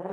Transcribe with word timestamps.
It's 0.00 0.06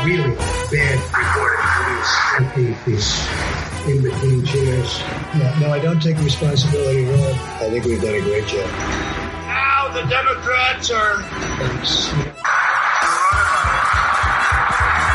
really 0.00 0.34
bad 0.72 0.96
reporting 1.12 1.68
these 2.86 3.28
in 3.86 4.00
between 4.00 4.46
chairs. 4.46 5.02
No, 5.34 5.58
no, 5.60 5.70
I 5.70 5.78
don't 5.78 6.00
take 6.00 6.16
responsibility 6.20 7.04
at 7.04 7.20
all. 7.20 7.34
I 7.34 7.68
think 7.68 7.84
we've 7.84 8.00
done 8.00 8.14
a 8.14 8.20
great 8.22 8.46
job. 8.46 8.70
Now 9.46 9.90
the 9.92 10.08
Democrats 10.08 10.90
are 10.90 11.22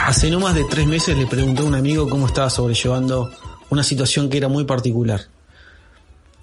Hace 0.10 0.32
no 0.32 0.40
más 0.40 0.56
de 0.56 0.64
tres 0.64 0.88
meses 0.88 1.16
le 1.16 1.28
pregunté 1.28 1.62
a 1.62 1.66
un 1.66 1.76
amigo 1.76 2.10
cómo 2.10 2.26
estaba 2.26 2.50
sobrellevando 2.50 3.30
una 3.70 3.84
situación 3.84 4.28
que 4.28 4.38
era 4.38 4.48
muy 4.48 4.64
particular. 4.64 5.28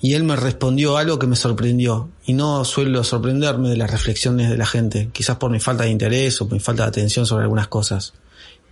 Y 0.00 0.14
él 0.14 0.22
me 0.22 0.36
respondió 0.36 0.96
algo 0.96 1.18
que 1.18 1.26
me 1.26 1.34
sorprendió. 1.34 2.08
Y 2.26 2.34
no 2.34 2.64
suelo 2.64 3.02
sorprenderme 3.02 3.68
de 3.68 3.76
las 3.76 3.90
reflexiones 3.90 4.50
de 4.50 4.56
la 4.56 4.66
gente, 4.66 5.10
quizás 5.12 5.38
por 5.38 5.50
mi 5.50 5.58
falta 5.58 5.82
de 5.82 5.90
interés 5.90 6.40
o 6.40 6.44
por 6.46 6.52
mi 6.52 6.60
falta 6.60 6.84
de 6.84 6.90
atención 6.90 7.26
sobre 7.26 7.42
algunas 7.42 7.66
cosas. 7.66 8.14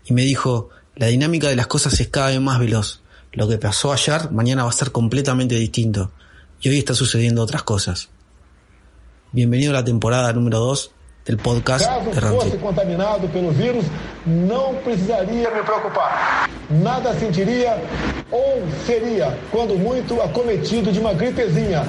Y 0.06 0.12
me 0.12 0.22
dijo, 0.22 0.68
la 0.94 1.08
dinámica 1.08 1.48
de 1.48 1.56
las 1.56 1.66
cosas 1.66 1.98
es 1.98 2.06
cada 2.06 2.28
vez 2.28 2.40
más 2.40 2.60
veloz. 2.60 3.00
Lo 3.32 3.48
que 3.48 3.58
pasó 3.58 3.92
ayer, 3.92 4.30
mañana 4.30 4.62
va 4.62 4.70
a 4.70 4.72
ser 4.72 4.92
completamente 4.92 5.56
distinto. 5.56 6.12
Y 6.60 6.68
hoy 6.68 6.78
está 6.78 6.94
sucediendo 6.94 7.42
otras 7.42 7.64
cosas. 7.64 8.10
Bienvenido 9.32 9.72
a 9.72 9.74
la 9.74 9.84
temporada 9.84 10.32
número 10.32 10.60
2 10.60 10.92
del 11.24 11.38
podcast 11.38 11.84
Caso 11.84 12.10
de 12.10 12.20
fosse 12.20 12.58
contaminado 12.58 13.28
pelo 13.28 13.50
vírus, 13.50 13.84
não 14.26 14.74
precisaria 14.76 15.50
me 15.50 15.62
preocupar. 15.62 16.50
Nada 16.70 17.14
sentiria 17.14 17.80
ou 18.30 18.62
seria, 18.86 19.36
quando 19.50 19.76
muito, 19.78 20.20
acometido 20.20 20.92
de 20.92 21.00
uma 21.00 21.14
gripezinha 21.14 21.82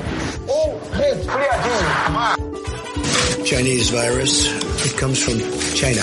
ou 0.48 0.80
resfriadinho. 0.94 2.46
Chinese 3.46 3.92
virus. 3.92 4.48
It 4.86 4.96
comes 5.00 5.22
from 5.22 5.40
China. 5.76 6.02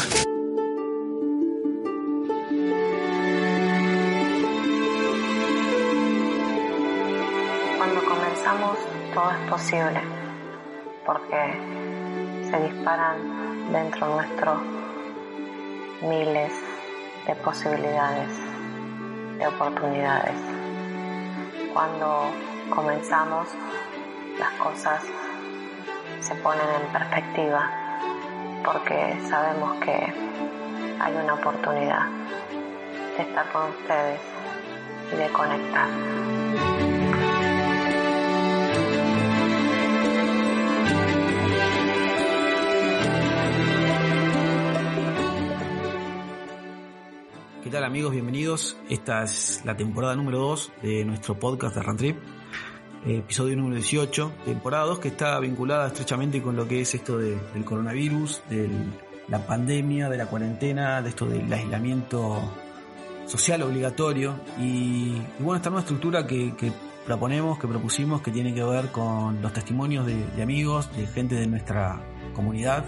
Cuando 7.79 8.01
comenzamos 8.05 8.79
todo 9.15 9.31
es 9.31 9.51
posible 9.51 10.01
porque 11.05 12.02
se 12.53 12.61
disparan 12.61 13.73
dentro 13.73 14.09
nuestro 14.09 14.61
miles 16.03 16.53
de 17.27 17.35
posibilidades, 17.37 18.29
de 19.39 19.47
oportunidades. 19.47 20.37
Cuando 21.73 22.27
comenzamos 22.69 23.49
las 24.39 24.53
cosas 24.63 25.03
se 26.21 26.35
ponen 26.37 26.67
en 26.79 26.93
perspectiva 26.93 27.71
porque 28.63 29.19
sabemos 29.31 29.81
que 29.81 30.13
hay 31.01 31.15
una 31.15 31.35
oportunidad 31.35 32.07
de 33.17 33.23
estar 33.23 33.51
con 33.51 33.71
ustedes 33.71 34.21
y 35.11 35.17
de 35.17 35.29
conectar. 35.33 36.92
Tal 47.73 47.85
amigos? 47.85 48.13
Bienvenidos. 48.13 48.77
Esta 48.89 49.23
es 49.25 49.63
la 49.65 49.77
temporada 49.77 50.15
número 50.15 50.39
2 50.39 50.73
de 50.83 51.05
nuestro 51.05 51.39
podcast 51.39 51.75
de 51.75 51.83
Rantrip. 51.83 52.17
Eh, 53.07 53.19
episodio 53.19 53.57
número 53.57 53.77
18, 53.77 54.33
temporada 54.45 54.85
2 54.85 54.99
que 54.99 55.09
está 55.09 55.39
vinculada 55.41 55.87
estrechamente 55.89 56.43
con 56.43 56.55
lo 56.55 56.69
que 56.69 56.81
es 56.83 56.95
esto 56.95 57.19
de- 57.19 57.37
del 57.55 57.65
coronavirus, 57.65 58.43
de 58.49 58.69
la 59.29 59.47
pandemia, 59.47 60.09
de 60.09 60.19
la 60.19 60.27
cuarentena, 60.27 61.03
de 61.03 61.09
esto 61.09 61.27
del 61.27 61.51
aislamiento 61.53 62.41
social 63.27 63.63
obligatorio 63.63 64.35
y, 64.59 65.15
bueno, 65.39 65.57
esta 65.57 65.71
nueva 65.71 65.81
estructura 65.83 66.27
que, 66.27 66.53
proponemos, 67.07 67.59
que 67.59 67.67
propusimos, 67.67 68.21
que 68.23 68.31
tiene 68.31 68.55
que 68.55 68.63
ver 68.63 68.89
con 68.93 69.41
los 69.43 69.53
testimonios 69.53 70.07
de 70.07 70.43
amigos, 70.43 70.95
de 70.97 71.07
gente 71.07 71.35
de 71.37 71.47
nuestra 71.49 72.01
comunidad, 72.35 72.85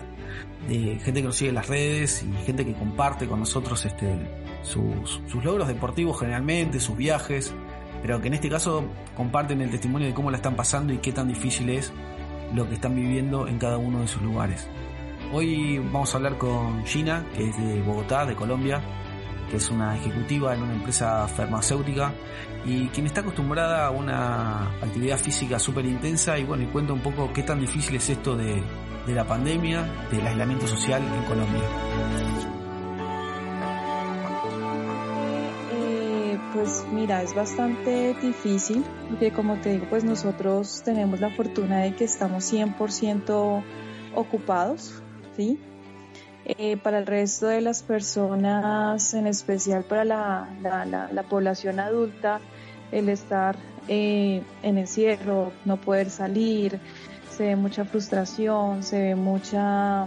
de 0.69 0.99
gente 1.01 1.21
que 1.21 1.27
nos 1.27 1.37
sigue 1.37 1.49
en 1.49 1.57
las 1.57 1.67
redes 1.69 2.23
y 2.23 2.33
gente 2.45 2.65
que 2.65 2.75
comparte 2.75 3.27
con 3.27 3.41
nosotros 3.41 3.85
este, 3.85 4.44
sus, 4.65 5.21
sus 5.29 5.45
logros 5.45 5.69
deportivos 5.69 6.19
generalmente, 6.19 6.81
sus 6.81 6.97
viajes, 6.97 7.55
pero 8.03 8.21
que 8.21 8.29
en 8.29 8.35
este 8.35 8.51
caso 8.51 8.85
comparten 9.17 9.61
el 9.61 9.71
testimonio 9.71 10.09
de 10.09 10.15
cómo 10.15 10.31
la 10.31 10.39
están 10.39 10.57
pasando 10.57 10.93
y 10.93 10.99
qué 10.99 11.13
tan 11.13 11.29
difícil 11.29 11.71
es 11.71 11.93
lo 12.53 12.69
que 12.69 12.75
están 12.75 12.95
viviendo 12.95 13.47
en 13.47 13.59
cada 13.59 13.79
uno 13.79 14.01
de 14.01 14.09
sus 14.09 14.23
lugares. 14.23 14.69
Hoy 15.33 15.79
vamos 15.79 16.13
a 16.15 16.19
hablar 16.19 16.39
con 16.39 16.85
Gina, 16.87 17.25
que 17.35 17.49
es 17.49 17.57
de 17.57 17.83
Bogotá, 17.83 18.27
de 18.27 18.35
Colombia, 18.35 18.81
que 19.51 19.57
es 19.57 19.71
una 19.71 19.97
ejecutiva 19.97 20.55
en 20.55 20.63
una 20.63 20.75
empresa 20.75 21.27
farmacéutica 21.29 22.13
y 22.65 22.89
quien 22.89 23.07
está 23.07 23.21
acostumbrada 23.21 23.87
a 23.87 23.91
una 23.91 24.69
actividad 24.83 25.19
física 25.19 25.59
súper 25.59 25.85
intensa 25.85 26.39
y 26.39 26.45
bueno, 26.45 26.63
y 26.63 26.67
cuenta 26.67 26.93
un 26.93 27.01
poco 27.01 27.33
qué 27.33 27.43
tan 27.43 27.61
difícil 27.61 27.97
es 27.97 28.11
esto 28.11 28.37
de, 28.37 28.63
de 29.07 29.15
la 29.15 29.27
pandemia, 29.27 29.83
del 30.11 30.27
aislamiento 30.27 30.67
social 30.67 31.03
en 31.03 31.25
Colombia. 31.25 32.54
Pues 36.65 36.87
mira, 36.91 37.23
es 37.23 37.35
bastante 37.35 38.15
difícil 38.23 38.83
porque 39.11 39.31
como 39.31 39.57
te 39.57 39.73
digo, 39.73 39.87
pues 39.91 40.03
nosotros 40.03 40.81
tenemos 40.83 41.21
la 41.21 41.29
fortuna 41.29 41.81
de 41.81 41.95
que 41.95 42.05
estamos 42.05 42.51
100% 42.51 43.63
ocupados, 44.15 45.03
¿sí? 45.37 45.61
Eh, 46.47 46.79
para 46.79 47.01
el 47.01 47.07
resto 47.07 47.49
de 47.49 47.61
las 47.61 47.83
personas, 47.83 49.13
en 49.13 49.27
especial 49.27 49.85
para 49.85 50.07
la, 50.07 50.49
la, 50.63 50.87
la, 50.87 51.13
la 51.13 51.23
población 51.25 51.81
adulta, 51.81 52.41
el 52.93 53.11
estar 53.11 53.57
eh, 53.89 54.43
en 54.63 54.79
encierro, 54.79 55.53
no 55.67 55.77
poder 55.77 56.09
salir, 56.09 56.81
se 57.37 57.45
ve 57.45 57.57
mucha 57.57 57.85
frustración, 57.85 58.83
se 58.83 59.01
ve 59.01 59.15
mucha 59.15 60.07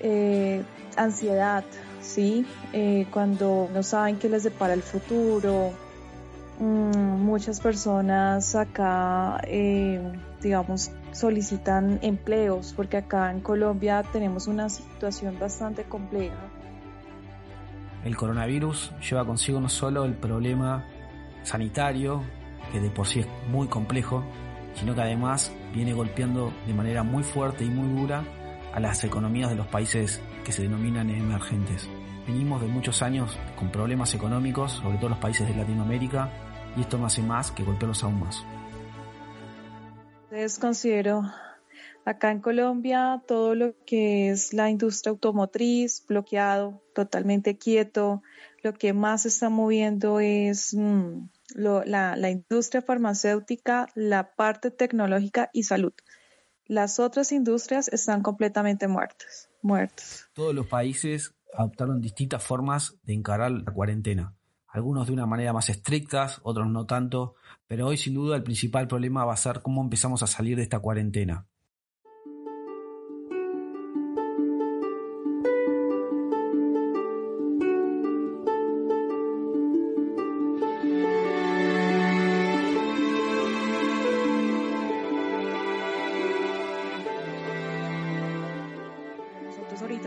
eh, 0.00 0.62
ansiedad, 0.96 1.64
¿sí? 2.04 2.46
Eh, 2.72 3.06
cuando 3.10 3.68
no 3.72 3.82
saben 3.82 4.16
qué 4.16 4.28
les 4.28 4.44
depara 4.44 4.74
el 4.74 4.82
futuro. 4.82 5.72
Mm, 6.60 7.22
muchas 7.22 7.60
personas 7.60 8.54
acá, 8.54 9.40
eh, 9.44 10.00
digamos, 10.40 10.92
solicitan 11.12 11.98
empleos 12.02 12.72
porque 12.76 12.98
acá 12.98 13.30
en 13.30 13.40
Colombia 13.40 14.04
tenemos 14.12 14.46
una 14.46 14.68
situación 14.68 15.36
bastante 15.38 15.84
compleja. 15.84 16.36
El 18.04 18.16
coronavirus 18.16 18.92
lleva 19.08 19.24
consigo 19.24 19.60
no 19.60 19.68
solo 19.68 20.04
el 20.04 20.12
problema 20.12 20.84
sanitario, 21.42 22.22
que 22.70 22.80
de 22.80 22.90
por 22.90 23.06
sí 23.06 23.20
es 23.20 23.26
muy 23.48 23.66
complejo, 23.66 24.22
sino 24.74 24.94
que 24.94 25.00
además 25.00 25.52
viene 25.72 25.92
golpeando 25.92 26.52
de 26.66 26.74
manera 26.74 27.02
muy 27.02 27.22
fuerte 27.22 27.64
y 27.64 27.70
muy 27.70 28.00
dura 28.00 28.22
a 28.74 28.80
las 28.80 29.02
economías 29.04 29.50
de 29.50 29.56
los 29.56 29.66
países 29.68 30.20
que 30.44 30.52
se 30.52 30.62
denominan 30.62 31.10
emergentes. 31.10 31.88
Venimos 32.26 32.60
de 32.60 32.68
muchos 32.68 33.02
años 33.02 33.36
con 33.56 33.70
problemas 33.72 34.14
económicos, 34.14 34.72
sobre 34.72 34.98
todo 34.98 35.10
los 35.10 35.18
países 35.18 35.48
de 35.48 35.54
Latinoamérica, 35.54 36.30
y 36.76 36.82
esto 36.82 36.98
no 36.98 37.06
hace 37.06 37.22
más 37.22 37.50
que 37.50 37.64
golpearlos 37.64 38.02
aún 38.04 38.20
más. 38.20 38.44
Entonces 40.24 40.58
considero 40.58 41.22
acá 42.04 42.30
en 42.30 42.40
Colombia 42.40 43.22
todo 43.26 43.54
lo 43.54 43.74
que 43.86 44.30
es 44.30 44.52
la 44.52 44.68
industria 44.70 45.10
automotriz 45.10 46.04
bloqueado, 46.06 46.82
totalmente 46.94 47.56
quieto. 47.56 48.22
Lo 48.62 48.72
que 48.74 48.92
más 48.92 49.22
se 49.22 49.28
está 49.28 49.48
moviendo 49.50 50.20
es 50.20 50.74
mm, 50.74 51.28
lo- 51.54 51.84
la, 51.84 52.16
la 52.16 52.30
industria 52.30 52.82
farmacéutica, 52.82 53.88
la 53.94 54.34
parte 54.34 54.70
tecnológica 54.70 55.50
y 55.52 55.64
salud. 55.64 55.92
Las 56.66 56.98
otras 56.98 57.30
industrias 57.30 57.88
están 57.88 58.22
completamente 58.22 58.88
muertas, 58.88 59.50
muertas. 59.64 60.28
Todos 60.34 60.54
los 60.54 60.66
países 60.66 61.34
adoptaron 61.56 62.00
distintas 62.00 62.42
formas 62.44 62.96
de 63.02 63.14
encarar 63.14 63.50
la 63.50 63.72
cuarentena. 63.72 64.34
Algunos 64.68 65.06
de 65.06 65.12
una 65.12 65.26
manera 65.26 65.52
más 65.52 65.68
estrictas, 65.68 66.40
otros 66.42 66.68
no 66.68 66.84
tanto, 66.84 67.36
pero 67.66 67.86
hoy 67.86 67.96
sin 67.96 68.14
duda 68.14 68.36
el 68.36 68.42
principal 68.42 68.88
problema 68.88 69.24
va 69.24 69.32
a 69.32 69.36
ser 69.36 69.62
cómo 69.62 69.82
empezamos 69.82 70.22
a 70.22 70.26
salir 70.26 70.56
de 70.56 70.64
esta 70.64 70.80
cuarentena. 70.80 71.46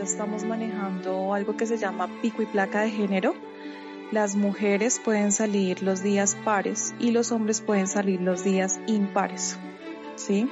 Estamos 0.02 0.44
manejando 0.44 1.34
algo 1.34 1.56
que 1.56 1.66
se 1.66 1.78
llama 1.78 2.08
pico 2.22 2.42
y 2.42 2.46
placa 2.46 2.82
de 2.82 2.90
género. 2.90 3.34
Las 4.12 4.36
mujeres 4.36 5.00
pueden 5.04 5.32
salir 5.32 5.82
los 5.82 6.02
días 6.02 6.36
pares 6.44 6.94
y 6.98 7.10
los 7.10 7.30
hombres 7.32 7.60
pueden 7.60 7.86
salir 7.86 8.20
los 8.20 8.44
días 8.44 8.80
impares. 8.86 9.58
¿Sí? 10.16 10.48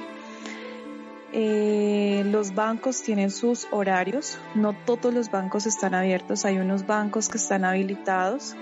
Eh, 1.33 2.23
los 2.25 2.55
bancos 2.55 3.01
tienen 3.01 3.31
sus 3.31 3.67
horarios, 3.71 4.39
no 4.55 4.73
todos 4.73 5.13
los 5.13 5.29
bancos 5.29 5.65
están 5.65 5.93
abiertos, 5.93 6.45
hay 6.45 6.57
unos 6.57 6.87
bancos 6.87 7.27
que 7.27 7.37
están 7.37 7.65
habilitados. 7.65 8.55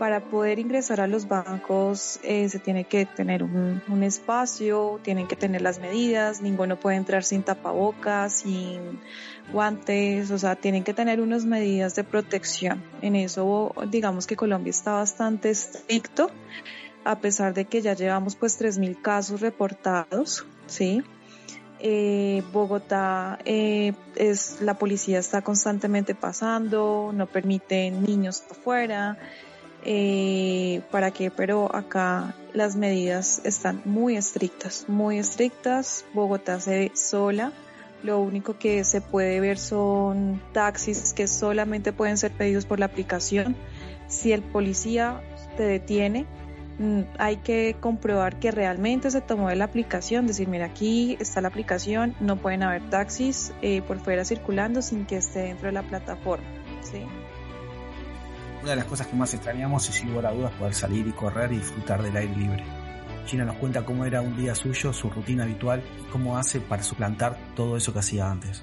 Para 0.00 0.20
poder 0.20 0.58
ingresar 0.58 0.98
a 1.02 1.06
los 1.06 1.28
bancos 1.28 2.20
eh, 2.22 2.48
se 2.48 2.58
tiene 2.58 2.84
que 2.84 3.04
tener 3.04 3.42
un, 3.42 4.02
espacio, 4.02 4.98
tienen 5.02 5.28
que 5.28 5.36
tener 5.36 5.60
las 5.60 5.78
medidas, 5.78 6.40
ninguno 6.40 6.80
puede 6.80 6.96
entrar 6.96 7.22
sin 7.22 7.42
tapabocas, 7.42 8.32
sin 8.32 8.98
guantes, 9.52 10.30
o 10.30 10.38
sea, 10.38 10.56
tienen 10.56 10.84
que 10.84 10.94
tener 10.94 11.20
unas 11.20 11.44
medidas 11.44 11.94
de 11.96 12.04
protección. 12.04 12.82
En 13.02 13.14
eso 13.14 13.74
digamos 13.90 14.26
que 14.26 14.36
Colombia 14.36 14.70
está 14.70 14.92
bastante 14.92 15.50
estricto, 15.50 16.30
a 17.04 17.18
pesar 17.18 17.52
de 17.52 17.66
que 17.66 17.82
ya 17.82 17.92
llevamos 17.92 18.36
pues 18.36 18.58
3.000 18.58 19.02
casos 19.02 19.42
reportados, 19.42 20.46
¿sí? 20.66 21.02
Eh, 21.78 22.42
Bogotá 22.54 23.38
eh, 23.44 23.92
es 24.16 24.62
la 24.62 24.78
policía 24.78 25.18
está 25.18 25.42
constantemente 25.42 26.14
pasando, 26.14 27.12
no 27.14 27.26
permiten 27.26 28.02
niños 28.02 28.42
afuera. 28.50 29.18
Eh, 29.84 30.82
¿Para 30.90 31.10
qué? 31.10 31.30
Pero 31.30 31.74
acá 31.74 32.34
las 32.52 32.76
medidas 32.76 33.40
están 33.44 33.82
muy 33.84 34.16
estrictas, 34.16 34.84
muy 34.88 35.18
estrictas. 35.18 36.04
Bogotá 36.12 36.60
se 36.60 36.70
ve 36.70 36.92
sola. 36.94 37.52
Lo 38.02 38.20
único 38.20 38.58
que 38.58 38.84
se 38.84 39.00
puede 39.00 39.40
ver 39.40 39.58
son 39.58 40.42
taxis 40.52 41.12
que 41.12 41.26
solamente 41.26 41.92
pueden 41.92 42.16
ser 42.16 42.32
pedidos 42.32 42.64
por 42.66 42.78
la 42.78 42.86
aplicación. 42.86 43.56
Si 44.08 44.32
el 44.32 44.42
policía 44.42 45.22
te 45.56 45.64
detiene, 45.64 46.26
Mm, 46.80 47.02
hay 47.18 47.36
que 47.36 47.76
comprobar 47.78 48.38
que 48.38 48.50
realmente 48.50 49.10
se 49.10 49.20
tomó 49.20 49.50
de 49.50 49.56
la 49.56 49.66
aplicación, 49.66 50.26
decir, 50.26 50.48
mira, 50.48 50.64
aquí 50.64 51.18
está 51.20 51.42
la 51.42 51.48
aplicación, 51.48 52.14
no 52.20 52.36
pueden 52.36 52.62
haber 52.62 52.88
taxis 52.88 53.52
eh, 53.60 53.82
por 53.82 53.98
fuera 53.98 54.24
circulando 54.24 54.80
sin 54.80 55.04
que 55.04 55.18
esté 55.18 55.40
dentro 55.40 55.66
de 55.66 55.72
la 55.72 55.82
plataforma. 55.82 56.46
¿sí? 56.80 57.02
Una 58.62 58.70
de 58.70 58.76
las 58.76 58.84
cosas 58.84 59.06
que 59.06 59.16
más 59.16 59.32
extrañamos 59.32 59.88
es, 59.88 59.94
sin 59.94 60.10
lugar 60.10 60.26
a 60.26 60.32
dudas, 60.32 60.52
poder 60.52 60.74
salir 60.74 61.06
y 61.06 61.12
correr 61.12 61.50
y 61.50 61.56
disfrutar 61.56 62.02
del 62.02 62.14
aire 62.14 62.36
libre. 62.36 62.62
Gina 63.24 63.46
nos 63.46 63.56
cuenta 63.56 63.86
cómo 63.86 64.04
era 64.04 64.20
un 64.20 64.36
día 64.36 64.54
suyo, 64.54 64.92
su 64.92 65.08
rutina 65.08 65.44
habitual 65.44 65.82
y 65.98 66.10
cómo 66.10 66.36
hace 66.36 66.60
para 66.60 66.82
suplantar 66.82 67.38
todo 67.56 67.78
eso 67.78 67.94
que 67.94 68.00
hacía 68.00 68.30
antes. 68.30 68.62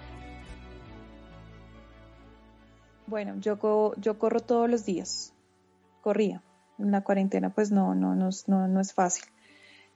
Bueno, 3.07 3.35
yo, 3.39 3.57
yo 3.97 4.19
corro 4.19 4.39
todos 4.39 4.69
los 4.69 4.85
días. 4.85 5.33
Corría 6.01 6.43
en 6.77 6.91
la 6.91 7.01
cuarentena 7.01 7.49
pues 7.49 7.71
no, 7.71 7.95
no, 7.95 8.13
no, 8.13 8.29
no, 8.67 8.79
es 8.79 8.93
fácil. 8.93 9.25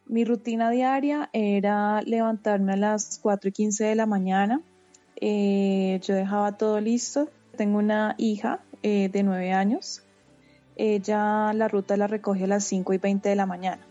Mi 0.07 0.25
rutina 0.25 0.71
diaria 0.71 1.29
era 1.31 2.01
levantarme 2.01 2.73
a 2.73 2.77
las 2.77 3.19
4 3.21 3.49
y 3.49 3.51
15 3.51 3.83
de 3.83 3.95
la 3.95 4.07
mañana. 4.07 4.61
Eh, 5.17 5.99
yo 6.01 6.15
dejaba 6.15 6.53
todo 6.53 6.81
listo. 6.81 7.29
Tengo 7.55 7.77
una 7.77 8.15
hija 8.17 8.61
eh, 8.83 9.09
de 9.09 9.23
9 9.23 9.51
años. 9.53 10.03
Ella 10.75 11.53
la 11.53 11.67
ruta 11.67 11.97
la 11.97 12.07
recoge 12.07 12.45
a 12.45 12.47
las 12.47 12.63
5 12.63 12.93
y 12.93 12.97
20 12.97 13.29
de 13.29 13.35
la 13.35 13.45
mañana. 13.45 13.81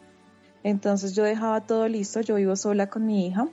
Entonces 0.62 1.14
yo 1.14 1.24
dejaba 1.24 1.60
todo 1.62 1.88
listo. 1.88 2.20
Yo 2.20 2.36
vivo 2.36 2.56
sola 2.56 2.88
con 2.88 3.06
mi 3.06 3.26
hija. 3.26 3.48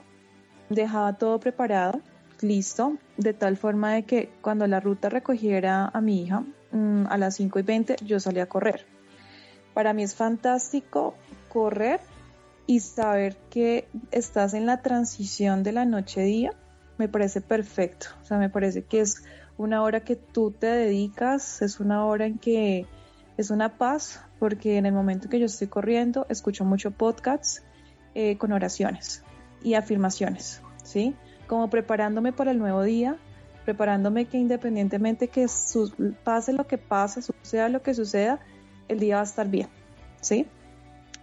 Dejaba 0.70 1.14
todo 1.14 1.40
preparado, 1.40 2.02
listo, 2.42 2.98
de 3.16 3.34
tal 3.34 3.56
forma 3.56 3.94
de 3.94 4.04
que 4.04 4.30
cuando 4.42 4.68
la 4.68 4.80
ruta 4.80 5.10
recogiera 5.10 5.86
a 5.86 6.02
mi 6.02 6.24
hija 6.24 6.44
mm, 6.72 7.06
a 7.10 7.18
las 7.18 7.36
5 7.36 7.60
y 7.60 7.62
20 7.62 7.96
yo 8.04 8.20
salía 8.20 8.44
a 8.44 8.48
correr 8.48 8.86
para 9.78 9.94
mí 9.94 10.02
es 10.02 10.16
fantástico 10.16 11.14
correr 11.50 12.00
y 12.66 12.80
saber 12.80 13.38
que 13.52 13.88
estás 14.10 14.56
en 14.56 14.66
la 14.66 14.82
transición 14.82 15.62
de 15.62 15.72
la 15.72 15.86
noche-día. 15.86 16.50
Me 16.98 17.08
parece 17.08 17.42
perfecto. 17.42 18.08
O 18.24 18.26
sea, 18.26 18.40
me 18.40 18.50
parece 18.50 18.86
que 18.86 19.02
es 19.02 19.24
una 19.58 19.82
hora 19.82 20.02
que 20.02 20.16
tú 20.16 20.52
te 20.52 20.68
dedicas, 20.68 21.62
es 21.62 21.80
una 21.80 22.06
hora 22.06 22.26
en 22.26 22.38
que 22.38 22.86
es 23.38 23.50
una 23.50 23.78
paz, 23.78 24.22
porque 24.40 24.78
en 24.78 24.86
el 24.86 24.94
momento 24.94 25.30
que 25.30 25.40
yo 25.40 25.46
estoy 25.46 25.68
corriendo, 25.68 26.26
escucho 26.30 26.66
mucho 26.66 26.92
podcasts 26.92 27.64
eh, 28.16 28.38
con 28.38 28.52
oraciones 28.52 29.24
y 29.64 29.76
afirmaciones, 29.76 30.62
¿sí? 30.84 31.16
Como 31.48 31.70
preparándome 31.70 32.34
para 32.34 32.52
el 32.52 32.60
nuevo 32.60 32.84
día, 32.84 33.18
preparándome 33.66 34.26
que 34.26 34.38
independientemente 34.38 35.28
que 35.28 35.46
pase 36.24 36.54
lo 36.54 36.68
que 36.68 36.78
pase, 36.78 37.22
suceda 37.22 37.70
lo 37.70 37.82
que 37.82 37.94
suceda, 37.94 38.40
el 38.88 39.00
día 39.00 39.16
va 39.16 39.22
a 39.22 39.26
estar 39.26 39.48
bien, 39.50 39.68
¿sí? 40.22 40.48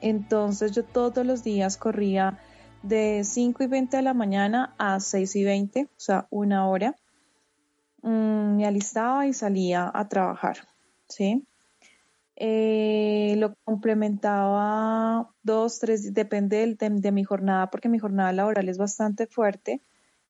Entonces 0.01 0.73
yo 0.73 0.85
todos 0.85 1.25
los 1.25 1.43
días 1.43 1.77
corría 1.77 2.39
de 2.83 3.23
5 3.25 3.63
y 3.63 3.67
20 3.67 3.97
de 3.97 4.03
la 4.03 4.13
mañana 4.13 4.75
a 4.77 5.01
6 5.01 5.37
y 5.37 5.45
20, 5.45 5.85
o 5.85 5.89
sea, 5.97 6.27
una 6.31 6.69
hora. 6.69 6.97
Mm, 8.05 8.57
me 8.57 8.67
alistaba 8.67 9.27
y 9.27 9.33
salía 9.33 9.91
a 9.93 10.09
trabajar, 10.09 10.59
¿sí? 11.09 11.47
Eh, 12.37 13.35
lo 13.39 13.55
complementaba 13.65 15.31
dos, 15.43 15.79
tres, 15.79 16.13
depende 16.13 16.77
de, 16.77 17.13
mi 17.13 17.25
jornada, 17.25 17.71
porque 17.71 17.89
mi 17.89 17.99
jornada 17.99 18.33
laboral 18.33 18.69
es 18.69 18.77
bastante 18.77 19.27
fuerte. 19.27 19.81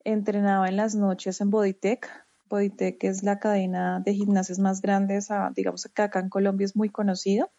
Entrenaba 0.04 0.68
en 0.68 0.76
las 0.76 0.94
noches 0.94 1.40
en 1.40 1.50
Bodytech, 1.50 2.08
que 2.48 3.08
es 3.08 3.24
la 3.24 3.40
cadena 3.40 3.98
de 3.98 4.14
gimnasios 4.14 4.60
más 4.60 4.80
grandes, 4.80 5.28
digamos 5.56 5.90
que 5.92 6.02
acá 6.02 6.20
en 6.20 6.28
Colombia 6.28 6.66
es 6.66 6.76
muy 6.76 6.90
conocido. 6.90 7.50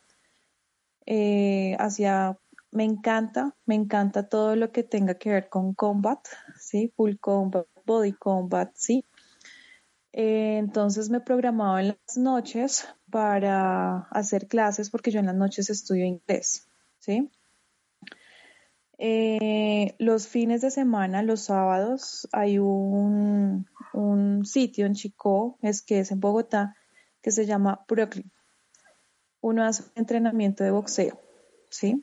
Eh, 1.06 1.76
hacia, 1.78 2.38
me 2.72 2.86
encanta, 2.86 3.54
me 3.66 3.76
encanta 3.76 4.30
todo 4.30 4.56
lo 4.56 4.72
que 4.72 4.84
tenga 4.84 5.16
que 5.16 5.32
ver 5.32 5.50
con 5.50 5.74
combat, 5.74 6.26
¿sí? 6.58 6.94
Full 6.96 7.16
combat, 7.20 7.68
body 7.86 8.14
combat, 8.14 8.72
¿sí? 8.76 9.04
Eh, 10.18 10.60
entonces 10.60 11.10
me 11.10 11.20
programaba 11.20 11.82
en 11.82 11.88
las 11.90 12.16
noches 12.16 12.88
para 13.12 14.08
hacer 14.12 14.48
clases 14.48 14.90
porque 14.90 15.12
yo 15.12 15.20
en 15.20 15.26
las 15.26 15.36
noches 15.36 15.70
estudio 15.70 16.06
inglés, 16.06 16.70
¿sí? 17.00 17.30
Eh, 18.98 19.94
los 20.00 20.30
fines 20.30 20.62
de 20.62 20.72
semana, 20.72 21.22
los 21.22 21.42
sábados, 21.42 22.30
hay 22.32 22.60
un, 22.60 23.68
un 23.92 24.46
sitio 24.46 24.86
en 24.86 24.94
Chico, 24.94 25.58
es 25.62 25.82
que 25.82 26.00
es 26.00 26.12
en 26.12 26.22
Bogotá, 26.22 26.78
que 27.22 27.32
se 27.32 27.46
llama 27.46 27.84
Brooklyn. 27.86 28.32
Uno 29.42 29.66
hace 29.66 29.84
un 29.84 29.92
entrenamiento 29.95 30.64
de 30.64 30.72
boxeo, 30.72 31.19
¿sí? 31.69 32.02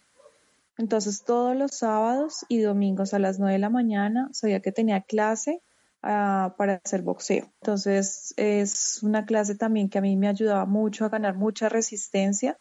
Entonces 0.77 1.25
todos 1.25 1.57
los 1.57 1.71
sábados 1.71 2.45
y 2.51 2.61
domingos 2.61 3.15
a 3.15 3.19
las 3.19 3.39
9 3.39 3.55
de 3.55 3.59
la 3.59 3.71
mañana 3.71 4.29
sabía 4.33 4.61
que 4.61 4.71
tenía 4.71 5.01
clase 5.01 5.63
uh, 6.03 6.55
para 6.57 6.81
hacer 6.85 7.03
boxeo. 7.03 7.53
Entonces 7.61 8.35
es 8.37 9.03
una 9.03 9.25
clase 9.27 9.55
también 9.55 9.89
que 9.89 9.99
a 9.99 10.03
mí 10.03 10.17
me 10.17 10.29
ayudaba 10.29 10.67
mucho 10.67 11.05
a 11.05 11.09
ganar 11.09 11.37
mucha 11.37 11.69
resistencia 11.69 12.59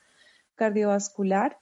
cardiovascular 0.55 1.57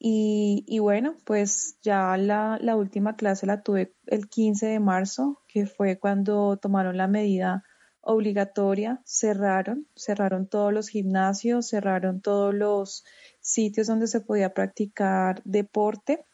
y, 0.00 0.78
bueno, 0.78 1.16
pues 1.24 1.78
ya 1.82 2.16
la, 2.16 2.56
la, 2.60 2.76
última 2.76 3.16
clase 3.16 3.46
la 3.46 3.62
tuve 3.62 3.94
el 4.06 4.28
15 4.28 4.66
de 4.66 4.78
marzo, 4.78 5.42
que 5.48 5.66
fue 5.66 5.98
cuando 5.98 6.56
tomaron 6.56 6.96
la 6.96 7.08
medida 7.08 7.64
obligatoria, 8.00 9.02
cerraron, 9.04 9.88
cerraron 9.96 10.46
todos 10.48 10.72
los 10.72 10.88
gimnasios, 10.88 11.68
cerraron 11.68 12.20
todos 12.20 12.54
los 12.54 13.04
sitios 13.40 13.88
donde 13.88 14.06
se 14.06 14.20
podía 14.20 14.54
practicar 14.54 15.42
deporte. 15.44 16.24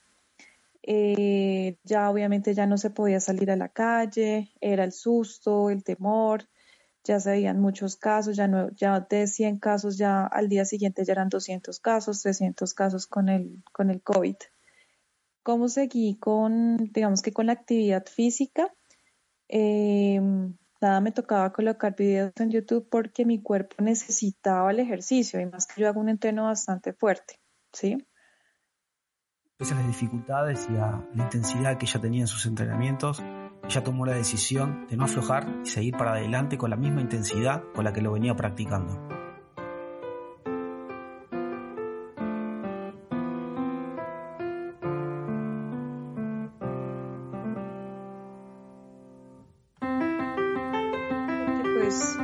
Eh, 0.87 1.79
ya 1.85 2.11
obviamente 2.11 2.53
ya 2.53 2.67
no 2.67 2.77
se 2.77 2.91
podía 2.91 3.19
salir 3.19 3.51
a 3.51 3.57
la 3.57 3.71
calle, 3.71 4.53
era 4.61 4.85
el 4.85 4.93
susto, 4.93 5.71
el 5.71 5.83
temor, 5.83 6.47
ya 7.05 7.21
se 7.21 7.31
veían 7.31 7.59
muchos 7.59 7.97
casos, 7.97 8.37
ya, 8.37 8.49
no, 8.49 8.71
ya 8.73 9.01
de 9.01 9.27
100 9.27 9.59
casos, 9.59 9.97
ya 9.97 10.27
al 10.27 10.51
día 10.51 10.67
siguiente 10.67 11.05
ya 11.05 11.15
eran 11.15 11.31
200 11.31 11.81
casos, 11.81 12.21
300 12.23 12.75
casos 12.75 13.07
con 13.07 13.31
el, 13.31 13.63
con 13.73 13.89
el 13.91 14.03
COVID. 14.03 14.37
¿Cómo 15.43 15.69
seguí 15.69 16.19
con, 16.19 16.77
digamos 16.93 17.23
que 17.23 17.33
con 17.33 17.47
la 17.47 17.55
actividad 17.55 18.05
física? 18.07 18.71
Em, 19.49 20.57
nada, 20.83 21.01
me 21.01 21.13
tocaba 21.13 21.53
colocar 21.53 21.97
videos 21.97 22.33
en 22.37 22.51
YouTube 22.51 22.89
porque 22.91 23.25
mi 23.25 23.43
cuerpo 23.43 23.77
necesitaba 23.83 24.71
el 24.71 24.81
ejercicio 24.81 25.41
y 25.41 25.47
más 25.47 25.67
que 25.67 25.81
yo 25.81 25.89
hago 25.89 26.01
un 26.01 26.11
entreno 26.11 26.45
bastante 26.45 26.93
fuerte, 26.93 27.41
¿sí? 27.73 27.97
Pese 29.57 29.73
a 29.73 29.77
las 29.77 29.87
dificultades 29.87 30.67
y 30.69 30.77
a 30.77 31.01
la 31.15 31.23
intensidad 31.23 31.79
que 31.79 31.87
ella 31.87 32.01
tenía 32.01 32.23
en 32.23 32.27
sus 32.27 32.45
entrenamientos, 32.47 33.23
ella 33.63 33.85
tomó 33.85 34.05
la 34.05 34.15
decisión 34.15 34.89
de 34.89 34.97
no 34.97 35.05
aflojar 35.05 35.47
y 35.63 35.69
seguir 35.69 35.97
para 35.97 36.11
adelante 36.11 36.59
con 36.59 36.71
la 36.71 36.77
misma 36.77 37.01
intensidad 37.01 37.63
con 37.73 37.85
la 37.85 37.93
que 37.93 38.03
lo 38.03 38.11
venía 38.11 38.35
practicando. 38.35 39.01
Pues 51.79 52.19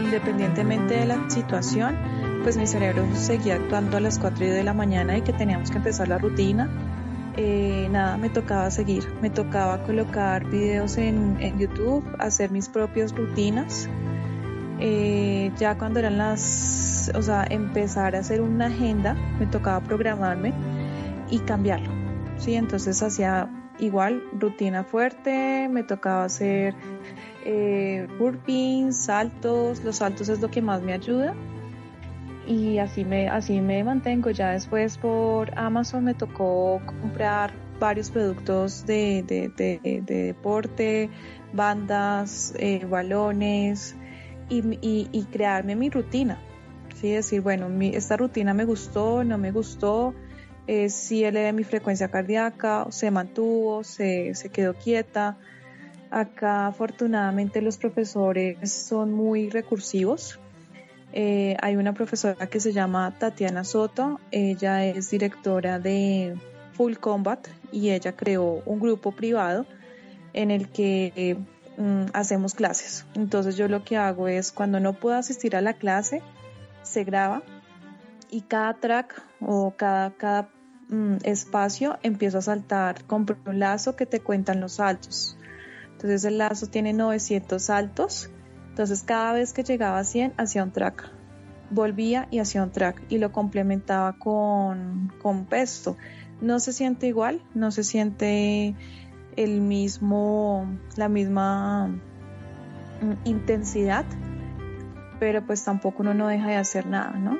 independientemente 0.00 0.94
de 0.94 1.06
la 1.06 1.30
situación, 1.30 1.96
pues 2.44 2.58
mi 2.58 2.66
cerebro 2.66 3.06
seguía 3.14 3.54
actuando 3.54 3.96
a 3.96 4.00
las 4.00 4.18
4 4.18 4.44
de 4.44 4.62
la 4.62 4.74
mañana 4.74 5.16
y 5.16 5.22
que 5.22 5.32
teníamos 5.32 5.70
que 5.70 5.78
empezar 5.78 6.08
la 6.08 6.18
rutina. 6.18 6.68
Eh, 7.38 7.88
nada, 7.90 8.18
me 8.18 8.28
tocaba 8.28 8.70
seguir, 8.70 9.08
me 9.22 9.30
tocaba 9.30 9.82
colocar 9.82 10.44
videos 10.50 10.98
en, 10.98 11.38
en 11.40 11.58
YouTube, 11.58 12.04
hacer 12.18 12.50
mis 12.50 12.68
propias 12.68 13.16
rutinas. 13.16 13.88
Eh, 14.78 15.52
ya 15.56 15.78
cuando 15.78 16.00
eran 16.00 16.18
las, 16.18 17.10
o 17.14 17.22
sea, 17.22 17.46
empezar 17.48 18.14
a 18.14 18.18
hacer 18.18 18.42
una 18.42 18.66
agenda, 18.66 19.14
me 19.40 19.46
tocaba 19.46 19.80
programarme 19.80 20.52
y 21.30 21.38
cambiarlo. 21.38 21.90
Sí, 22.36 22.56
entonces 22.56 23.02
hacía 23.02 23.48
igual 23.78 24.22
rutina 24.38 24.84
fuerte, 24.84 25.66
me 25.70 25.82
tocaba 25.82 26.24
hacer 26.24 26.74
eh, 27.46 28.06
burpees, 28.18 28.98
saltos, 28.98 29.82
los 29.82 29.96
saltos 29.96 30.28
es 30.28 30.42
lo 30.42 30.50
que 30.50 30.60
más 30.60 30.82
me 30.82 30.92
ayuda 30.92 31.34
y 32.46 32.78
así 32.78 33.04
me, 33.04 33.28
así 33.28 33.60
me 33.60 33.82
mantengo. 33.84 34.30
Ya 34.30 34.50
después 34.50 34.98
por 34.98 35.56
Amazon 35.58 36.04
me 36.04 36.14
tocó 36.14 36.80
comprar 36.86 37.52
varios 37.78 38.10
productos 38.10 38.86
de, 38.86 39.22
de, 39.22 40.02
deporte, 40.02 41.10
bandas, 41.52 42.54
eh, 42.58 42.84
balones 42.84 43.96
y, 44.48 44.78
y, 44.80 45.24
crearme 45.32 45.76
mi 45.76 45.90
rutina. 45.90 46.38
¿sí? 46.94 47.10
Decir, 47.10 47.40
bueno, 47.40 47.68
esta 47.82 48.16
rutina 48.16 48.54
me 48.54 48.64
gustó, 48.64 49.24
no 49.24 49.38
me 49.38 49.50
gustó, 49.50 50.14
eh, 50.66 50.88
si 50.88 51.24
elevé 51.24 51.52
mi 51.52 51.64
frecuencia 51.64 52.08
cardíaca, 52.08 52.86
se 52.90 53.10
mantuvo, 53.10 53.84
se, 53.84 54.34
se 54.34 54.48
quedó 54.48 54.74
quieta. 54.74 55.38
Acá 56.10 56.68
afortunadamente 56.68 57.60
los 57.60 57.76
profesores 57.76 58.70
son 58.70 59.12
muy 59.12 59.50
recursivos. 59.50 60.38
Eh, 61.16 61.56
hay 61.62 61.76
una 61.76 61.94
profesora 61.94 62.48
que 62.48 62.58
se 62.58 62.72
llama 62.72 63.14
Tatiana 63.16 63.62
Soto, 63.62 64.18
ella 64.32 64.84
es 64.84 65.10
directora 65.10 65.78
de 65.78 66.36
Full 66.72 66.94
Combat 66.94 67.46
y 67.70 67.90
ella 67.90 68.16
creó 68.16 68.64
un 68.66 68.80
grupo 68.80 69.12
privado 69.12 69.64
en 70.32 70.50
el 70.50 70.68
que 70.70 71.38
mm, 71.76 72.06
hacemos 72.14 72.54
clases. 72.54 73.06
Entonces 73.14 73.56
yo 73.56 73.68
lo 73.68 73.84
que 73.84 73.96
hago 73.96 74.26
es 74.26 74.50
cuando 74.50 74.80
no 74.80 74.94
puedo 74.94 75.16
asistir 75.16 75.54
a 75.54 75.60
la 75.60 75.74
clase, 75.74 76.20
se 76.82 77.04
graba 77.04 77.44
y 78.28 78.40
cada 78.40 78.74
track 78.74 79.22
o 79.40 79.72
cada, 79.76 80.10
cada 80.16 80.48
mm, 80.88 81.18
espacio 81.22 81.96
empiezo 82.02 82.38
a 82.38 82.42
saltar, 82.42 83.04
compro 83.04 83.36
un 83.46 83.60
lazo 83.60 83.94
que 83.94 84.06
te 84.06 84.18
cuentan 84.18 84.60
los 84.60 84.72
saltos. 84.72 85.38
Entonces 85.92 86.24
el 86.24 86.38
lazo 86.38 86.66
tiene 86.66 86.92
900 86.92 87.62
saltos, 87.62 88.30
entonces 88.74 89.04
cada 89.04 89.32
vez 89.34 89.52
que 89.52 89.62
llegaba 89.62 90.00
a 90.00 90.04
100 90.04 90.34
hacía 90.36 90.64
un 90.64 90.72
track, 90.72 91.08
volvía 91.70 92.26
y 92.32 92.40
hacía 92.40 92.64
un 92.64 92.72
track 92.72 93.02
y 93.08 93.18
lo 93.18 93.30
complementaba 93.30 94.14
con, 94.14 95.12
con 95.22 95.44
pesto. 95.44 95.96
No 96.40 96.58
se 96.58 96.72
siente 96.72 97.06
igual, 97.06 97.40
no 97.54 97.70
se 97.70 97.84
siente 97.84 98.74
el 99.36 99.60
mismo, 99.60 100.66
la 100.96 101.08
misma 101.08 101.86
mm, 101.86 103.28
intensidad, 103.28 104.04
pero 105.20 105.46
pues 105.46 105.64
tampoco 105.64 106.02
uno 106.02 106.12
no 106.12 106.26
deja 106.26 106.48
de 106.48 106.56
hacer 106.56 106.86
nada, 106.86 107.12
¿no? 107.12 107.38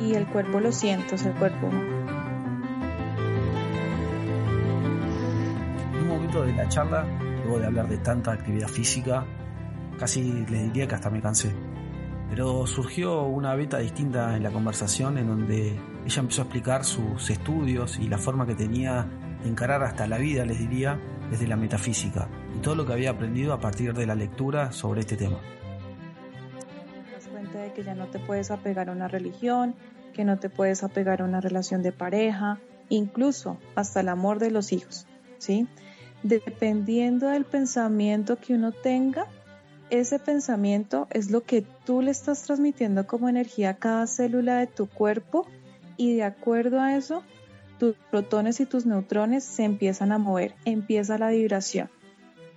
y 0.00 0.14
el 0.14 0.26
cuerpo 0.26 0.60
lo 0.60 0.72
siento, 0.72 1.14
el 1.14 1.32
cuerpo. 1.34 1.68
Un 6.00 6.08
momento 6.08 6.42
de 6.42 6.52
la 6.54 6.68
charla, 6.68 7.06
luego 7.44 7.60
de 7.60 7.66
hablar 7.66 7.88
de 7.88 7.98
tanta 7.98 8.32
actividad 8.32 8.66
física, 8.68 9.24
casi 9.98 10.44
le 10.48 10.64
diría 10.64 10.86
que 10.86 10.94
hasta 10.94 11.10
me 11.10 11.20
cansé. 11.20 11.54
Pero 12.30 12.66
surgió 12.66 13.24
una 13.24 13.54
beta 13.54 13.78
distinta 13.78 14.36
en 14.36 14.42
la 14.42 14.50
conversación 14.50 15.18
en 15.18 15.28
donde 15.28 15.78
ella 16.06 16.20
empezó 16.20 16.42
a 16.42 16.44
explicar 16.44 16.84
sus 16.84 17.28
estudios 17.30 17.98
y 17.98 18.08
la 18.08 18.18
forma 18.18 18.46
que 18.46 18.54
tenía 18.54 19.06
de 19.42 19.48
encarar 19.48 19.82
hasta 19.82 20.06
la 20.06 20.18
vida, 20.18 20.44
les 20.46 20.58
diría, 20.58 20.98
desde 21.30 21.46
la 21.46 21.56
metafísica 21.56 22.28
y 22.56 22.60
todo 22.60 22.74
lo 22.74 22.86
que 22.86 22.92
había 22.92 23.10
aprendido 23.10 23.52
a 23.52 23.60
partir 23.60 23.92
de 23.92 24.06
la 24.06 24.14
lectura 24.14 24.72
sobre 24.72 25.00
este 25.00 25.16
tema 25.16 25.38
de 27.58 27.72
que 27.72 27.82
ya 27.82 27.94
no 27.94 28.06
te 28.06 28.18
puedes 28.18 28.50
apegar 28.50 28.88
a 28.88 28.92
una 28.92 29.08
religión, 29.08 29.74
que 30.12 30.24
no 30.24 30.38
te 30.38 30.48
puedes 30.48 30.82
apegar 30.82 31.22
a 31.22 31.24
una 31.24 31.40
relación 31.40 31.82
de 31.82 31.92
pareja, 31.92 32.58
incluso 32.88 33.58
hasta 33.74 34.00
el 34.00 34.08
amor 34.08 34.38
de 34.38 34.50
los 34.50 34.72
hijos, 34.72 35.06
¿sí? 35.38 35.66
Dependiendo 36.22 37.28
del 37.28 37.44
pensamiento 37.44 38.36
que 38.36 38.54
uno 38.54 38.72
tenga, 38.72 39.26
ese 39.92 40.18
pensamiento 40.18 41.06
es 41.10 41.30
lo 41.30 41.42
que 41.42 41.60
tú 41.84 42.00
le 42.00 42.10
estás 42.10 42.44
transmitiendo 42.44 43.06
como 43.06 43.28
energía 43.28 43.70
a 43.70 43.76
cada 43.76 44.06
célula 44.06 44.58
de 44.58 44.66
tu 44.66 44.88
cuerpo 44.88 45.46
y 45.98 46.14
de 46.14 46.24
acuerdo 46.24 46.80
a 46.80 46.96
eso, 46.96 47.22
tus 47.78 47.94
protones 48.10 48.58
y 48.60 48.64
tus 48.64 48.86
neutrones 48.86 49.44
se 49.44 49.64
empiezan 49.64 50.10
a 50.10 50.16
mover, 50.16 50.54
empieza 50.64 51.18
la 51.18 51.28
vibración. 51.28 51.90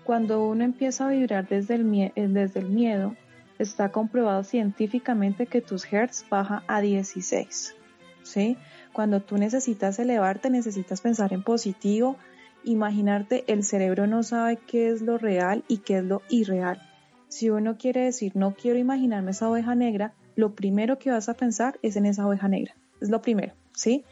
Cuando 0.05 0.47
uno 0.47 0.63
empieza 0.63 1.07
a 1.07 1.09
vibrar 1.09 1.45
desde 1.49 1.75
el, 1.75 2.13
desde 2.15 2.61
el 2.61 2.69
miedo, 2.69 3.17
está 3.59 3.91
comprobado 3.91 4.45
científicamente 4.45 5.45
que 5.45 5.59
tus 5.59 5.91
hertz 5.91 6.23
baja 6.29 6.63
a 6.67 6.79
16. 6.79 7.75
¿sí? 8.23 8.55
Cuando 8.93 9.21
tú 9.21 9.35
necesitas 9.35 9.99
elevarte, 9.99 10.49
necesitas 10.49 11.01
pensar 11.01 11.33
en 11.33 11.43
positivo, 11.43 12.15
imaginarte, 12.63 13.43
el 13.51 13.65
cerebro 13.65 14.07
no 14.07 14.23
sabe 14.23 14.55
qué 14.55 14.87
es 14.87 15.01
lo 15.01 15.17
real 15.17 15.65
y 15.67 15.79
qué 15.79 15.97
es 15.97 16.05
lo 16.05 16.21
irreal. 16.29 16.81
Si 17.27 17.49
uno 17.49 17.77
quiere 17.77 18.01
decir, 18.01 18.35
no 18.35 18.55
quiero 18.55 18.79
imaginarme 18.79 19.31
esa 19.31 19.49
oveja 19.49 19.75
negra, 19.75 20.13
lo 20.35 20.55
primero 20.55 20.99
que 20.99 21.11
vas 21.11 21.29
a 21.29 21.33
pensar 21.33 21.79
es 21.81 21.95
en 21.95 22.05
esa 22.05 22.27
oveja 22.27 22.47
negra. 22.47 22.75
Es 23.01 23.09
lo 23.09 23.21
primero, 23.21 23.53
¿sí? 23.73 24.05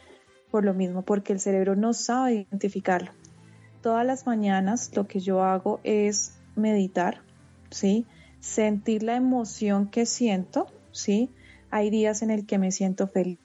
Por 0.52 0.66
lo 0.66 0.74
mismo, 0.74 1.04
porque 1.04 1.34
el 1.34 1.40
cerebro 1.40 1.76
no 1.76 1.94
sabe 1.94 2.34
identificarlo. 2.34 3.12
Todas 3.82 4.06
las 4.06 4.26
mañanas 4.26 4.96
lo 4.96 5.08
que 5.08 5.20
yo 5.20 5.44
hago 5.44 5.80
es 5.84 6.38
meditar, 6.56 7.22
¿sí? 7.70 8.06
sentir 8.44 9.04
la 9.04 9.16
emoción 9.16 9.88
que 9.88 10.06
siento, 10.06 10.68
¿sí? 10.92 11.30
Hay 11.72 11.90
días 11.90 12.22
en 12.22 12.30
el 12.30 12.46
que 12.46 12.58
me 12.58 12.72
siento 12.72 13.08
feliz, 13.08 13.40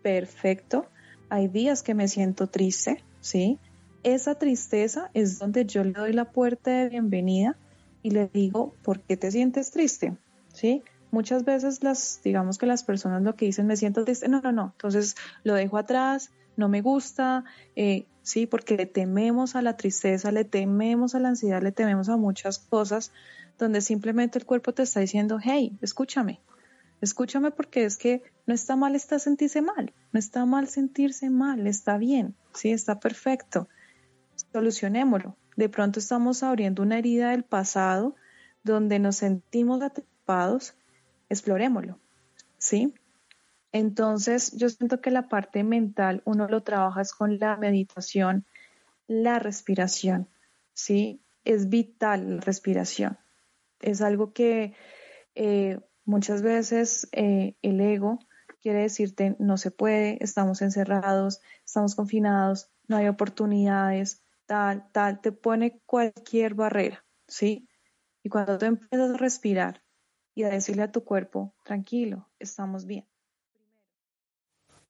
perfecto. 0.00 0.86
Hay 1.28 1.48
días 1.48 1.82
que 1.82 1.92
me 1.94 2.06
siento 2.06 2.46
triste, 2.46 3.02
¿sí? 3.20 3.58
Esa 4.04 4.36
tristeza 4.36 5.10
es 5.12 5.40
donde 5.40 5.66
yo 5.66 5.82
le 5.82 5.90
doy 5.90 6.12
la 6.12 6.26
puerta 6.26 6.70
de 6.70 6.88
bienvenida 6.88 7.56
y 8.02 8.10
le 8.10 8.28
digo, 8.32 8.74
¿por 8.82 9.00
qué 9.00 9.16
te 9.16 9.30
sientes 9.30 9.70
triste? 9.70 10.16
¿Sí? 10.52 10.82
Muchas 11.10 11.44
veces 11.44 11.82
las, 11.82 12.20
digamos 12.22 12.58
que 12.58 12.66
las 12.66 12.82
personas 12.82 13.22
lo 13.22 13.34
que 13.34 13.46
dicen, 13.46 13.66
me 13.66 13.76
siento 13.76 14.04
triste, 14.04 14.28
no, 14.28 14.40
no, 14.40 14.52
no, 14.52 14.72
entonces 14.76 15.16
lo 15.42 15.54
dejo 15.54 15.78
atrás, 15.78 16.30
no 16.56 16.68
me 16.68 16.82
gusta, 16.82 17.44
eh, 17.76 18.04
sí, 18.22 18.46
porque 18.46 18.76
le 18.76 18.84
tememos 18.84 19.56
a 19.56 19.62
la 19.62 19.76
tristeza, 19.76 20.32
le 20.32 20.44
tememos 20.44 21.14
a 21.14 21.20
la 21.20 21.28
ansiedad, 21.30 21.62
le 21.62 21.72
tememos 21.72 22.08
a 22.08 22.16
muchas 22.16 22.58
cosas, 22.58 23.12
donde 23.58 23.80
simplemente 23.80 24.38
el 24.38 24.44
cuerpo 24.44 24.74
te 24.74 24.82
está 24.82 25.00
diciendo, 25.00 25.38
hey, 25.42 25.78
escúchame, 25.80 26.40
escúchame 27.00 27.52
porque 27.52 27.84
es 27.84 27.96
que 27.96 28.22
no 28.46 28.54
está 28.54 28.76
mal 28.76 28.94
está 28.94 29.18
sentirse 29.18 29.62
mal, 29.62 29.94
no 30.12 30.18
está 30.18 30.44
mal 30.44 30.68
sentirse 30.68 31.30
mal, 31.30 31.66
está 31.66 31.96
bien, 31.96 32.34
sí, 32.52 32.70
está 32.70 33.00
perfecto, 33.00 33.68
solucionémoslo. 34.52 35.36
De 35.58 35.68
pronto 35.68 35.98
estamos 35.98 36.42
abriendo 36.42 36.82
una 36.82 36.98
herida 36.98 37.32
del 37.32 37.44
pasado 37.44 38.14
donde 38.62 38.98
nos 38.98 39.16
sentimos 39.16 39.82
atrapados, 39.82 40.74
explorémoslo, 41.28 41.98
¿sí? 42.58 42.94
Entonces, 43.72 44.52
yo 44.56 44.68
siento 44.70 45.00
que 45.00 45.10
la 45.10 45.28
parte 45.28 45.64
mental 45.64 46.22
uno 46.24 46.48
lo 46.48 46.62
trabaja 46.62 47.02
con 47.18 47.38
la 47.38 47.56
meditación, 47.56 48.46
la 49.06 49.38
respiración, 49.38 50.28
¿sí? 50.72 51.20
Es 51.44 51.68
vital 51.68 52.36
la 52.36 52.40
respiración 52.40 53.18
es 53.80 54.00
algo 54.00 54.32
que 54.32 54.74
eh, 55.34 55.80
muchas 56.04 56.42
veces 56.42 57.08
eh, 57.12 57.54
el 57.62 57.80
ego 57.80 58.18
quiere 58.60 58.82
decirte 58.82 59.36
no 59.38 59.56
se 59.56 59.70
puede, 59.70 60.18
estamos 60.22 60.62
encerrados, 60.62 61.40
estamos 61.64 61.94
confinados, 61.94 62.70
no 62.88 62.96
hay 62.96 63.08
oportunidades, 63.08 64.22
tal, 64.48 64.90
tal, 64.92 65.20
te 65.20 65.30
pone 65.30 65.78
cualquier 65.84 66.54
barrera, 66.54 67.04
¿sí? 67.26 67.68
Y 68.24 68.30
cuando 68.30 68.56
tú 68.56 68.64
empiezas 68.64 69.14
a 69.14 69.18
respirar 69.18 69.82
y 70.34 70.44
a 70.44 70.48
decirle 70.48 70.82
a 70.82 70.90
tu 70.90 71.04
cuerpo, 71.04 71.54
tranquilo, 71.64 72.30
estamos 72.38 72.86
bien. 72.86 73.06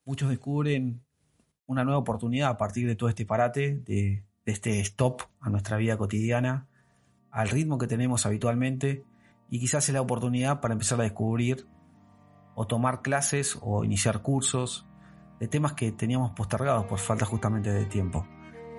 Muchos 0.04 0.30
descubren 0.30 1.02
una 1.66 1.82
nueva 1.84 1.98
oportunidad 1.98 2.50
a 2.50 2.56
partir 2.56 2.86
de 2.86 2.94
todo 2.94 3.08
este 3.08 3.26
parate, 3.26 3.80
de 3.80 4.24
este 4.46 4.80
stop 4.80 5.22
a 5.40 5.50
nuestra 5.50 5.76
vida 5.76 5.98
cotidiana, 5.98 6.68
al 7.32 7.48
ritmo 7.48 7.78
que 7.78 7.88
tenemos 7.88 8.26
habitualmente 8.26 9.04
y 9.50 9.58
quizás 9.58 9.88
es 9.88 9.92
la 9.92 10.00
oportunidad 10.00 10.60
para 10.60 10.72
empezar 10.72 11.00
a 11.00 11.02
descubrir 11.02 11.66
o 12.54 12.66
tomar 12.66 13.02
clases 13.02 13.58
o 13.60 13.84
iniciar 13.84 14.22
cursos 14.22 14.86
de 15.40 15.48
temas 15.48 15.72
que 15.72 15.90
teníamos 15.90 16.30
postergados 16.30 16.86
por 16.86 17.00
falta 17.00 17.26
justamente 17.26 17.72
de 17.72 17.86
tiempo. 17.86 18.24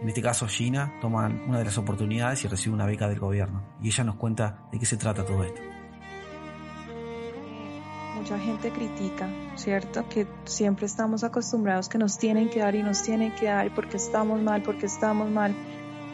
En 0.02 0.08
este 0.08 0.22
caso, 0.22 0.48
Gina 0.48 0.94
toma 1.02 1.28
una 1.48 1.60
de 1.60 1.66
las 1.66 1.78
oportunidades 1.78 2.44
y 2.46 2.48
recibe 2.48 2.74
una 2.74 2.86
beca 2.86 3.08
del 3.08 3.20
gobierno. 3.20 3.64
Y 3.82 3.88
ella 3.88 4.04
nos 4.04 4.16
cuenta 4.16 4.68
de 4.72 4.80
qué 4.80 4.86
se 4.86 4.98
trata 4.98 5.26
todo 5.26 5.44
esto. 5.44 5.62
mucha 8.30 8.38
gente 8.38 8.70
critica, 8.70 9.28
¿cierto? 9.56 10.08
Que 10.08 10.28
siempre 10.44 10.86
estamos 10.86 11.24
acostumbrados 11.24 11.90
que 11.90 11.98
nos 11.98 12.20
tienen 12.20 12.50
que 12.50 12.60
dar 12.60 12.76
y 12.76 12.84
nos 12.84 13.02
tienen 13.02 13.32
que 13.32 13.46
dar 13.46 13.74
porque 13.74 13.98
estamos 13.98 14.42
mal, 14.42 14.62
porque 14.62 14.86
estamos 14.86 15.32
mal, 15.32 15.56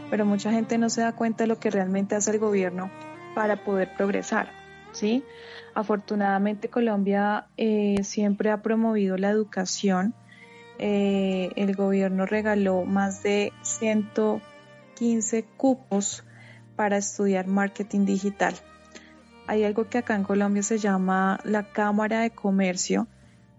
pero 0.10 0.24
mucha 0.24 0.52
gente 0.52 0.78
no 0.78 0.90
se 0.90 1.02
da 1.02 1.14
cuenta 1.14 1.44
de 1.44 1.48
lo 1.48 1.60
que 1.60 1.72
realmente 1.72 2.16
hace 2.16 2.32
el 2.32 2.40
gobierno 2.40 2.90
para 3.34 3.66
poder 3.66 3.96
progresar, 3.98 4.50
¿sí? 4.94 5.26
Afortunadamente 5.74 6.70
Colombia 6.70 7.48
eh, 7.58 7.98
siempre 8.04 8.50
ha 8.50 8.62
promovido 8.62 9.18
la 9.18 9.30
educación. 9.30 10.14
Eh, 10.80 11.52
el 11.56 11.76
gobierno 11.76 12.26
regaló 12.26 12.84
más 12.84 13.24
de 13.24 13.54
115 13.62 15.44
cupos 15.58 16.24
para 16.76 16.98
estudiar 16.98 17.48
marketing 17.48 18.06
digital 18.06 18.56
hay 19.48 19.64
algo 19.64 19.90
que 19.90 20.00
acá 20.00 20.16
en 20.16 20.24
Colombia 20.24 20.64
se 20.64 20.78
llama 20.78 21.40
la 21.44 21.64
Cámara 21.64 22.22
de 22.22 22.32
Comercio, 22.32 23.08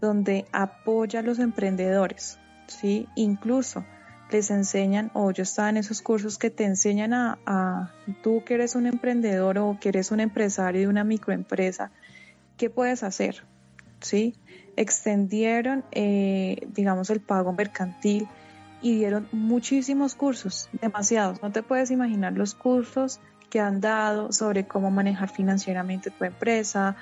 donde 0.01 0.47
apoya 0.53 1.21
a 1.21 1.23
los 1.23 1.39
emprendedores, 1.39 2.39
¿sí? 2.67 3.09
Incluso 3.15 3.85
les 4.31 4.51
enseñan, 4.51 5.11
o 5.15 5.31
yo 5.31 5.45
estaba 5.45 5.71
en 5.71 5.77
esos 5.77 6.03
cursos 6.03 6.39
que 6.39 6.51
te 6.51 6.65
enseñan 6.65 7.15
a, 7.15 7.93
tú 8.23 8.43
que 8.45 8.55
eres 8.55 8.75
un 8.75 8.87
emprendedor 8.87 9.59
o 9.59 9.79
que 9.81 9.91
eres 9.91 10.11
un 10.11 10.21
empresario 10.21 10.81
de 10.81 10.89
una 10.89 11.05
microempresa, 11.05 11.93
¿qué 12.57 12.69
puedes 12.69 13.05
hacer? 13.05 13.45
¿Sí? 14.01 14.35
Extendieron, 14.77 15.85
eh, 15.93 16.67
digamos, 16.75 17.11
el 17.11 17.21
pago 17.21 17.53
mercantil 17.53 18.29
y 18.83 18.97
dieron 18.97 19.29
muchísimos 19.33 20.15
cursos, 20.15 20.69
demasiados. 20.81 21.43
No 21.43 21.51
te 21.51 21.63
puedes 21.63 21.91
imaginar 21.91 22.35
los 22.35 22.55
cursos 22.55 23.21
que 23.51 23.61
han 23.61 23.81
dado 23.81 24.33
sobre 24.33 24.67
cómo 24.67 24.91
manejar 24.91 25.29
financieramente 25.29 26.11
tu 26.11 26.25
empresa, 26.25 26.97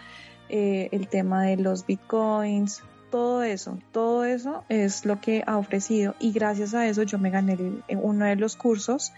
eh, 0.48 0.88
el 0.92 1.08
tema 1.08 1.42
de 1.42 1.56
los 1.56 1.86
bitcoins, 1.86 2.82
todo 3.10 3.42
eso, 3.42 3.78
todo 3.92 4.24
eso 4.24 4.64
es 4.68 5.04
lo 5.04 5.20
que 5.20 5.44
ha 5.46 5.56
ofrecido 5.56 6.14
y 6.18 6.32
gracias 6.32 6.74
a 6.74 6.86
eso 6.86 7.04
yo 7.04 7.18
me 7.18 7.30
gané 7.30 7.56
uno 7.88 8.24
de 8.24 8.36
los 8.36 8.56
cursos 8.56 9.12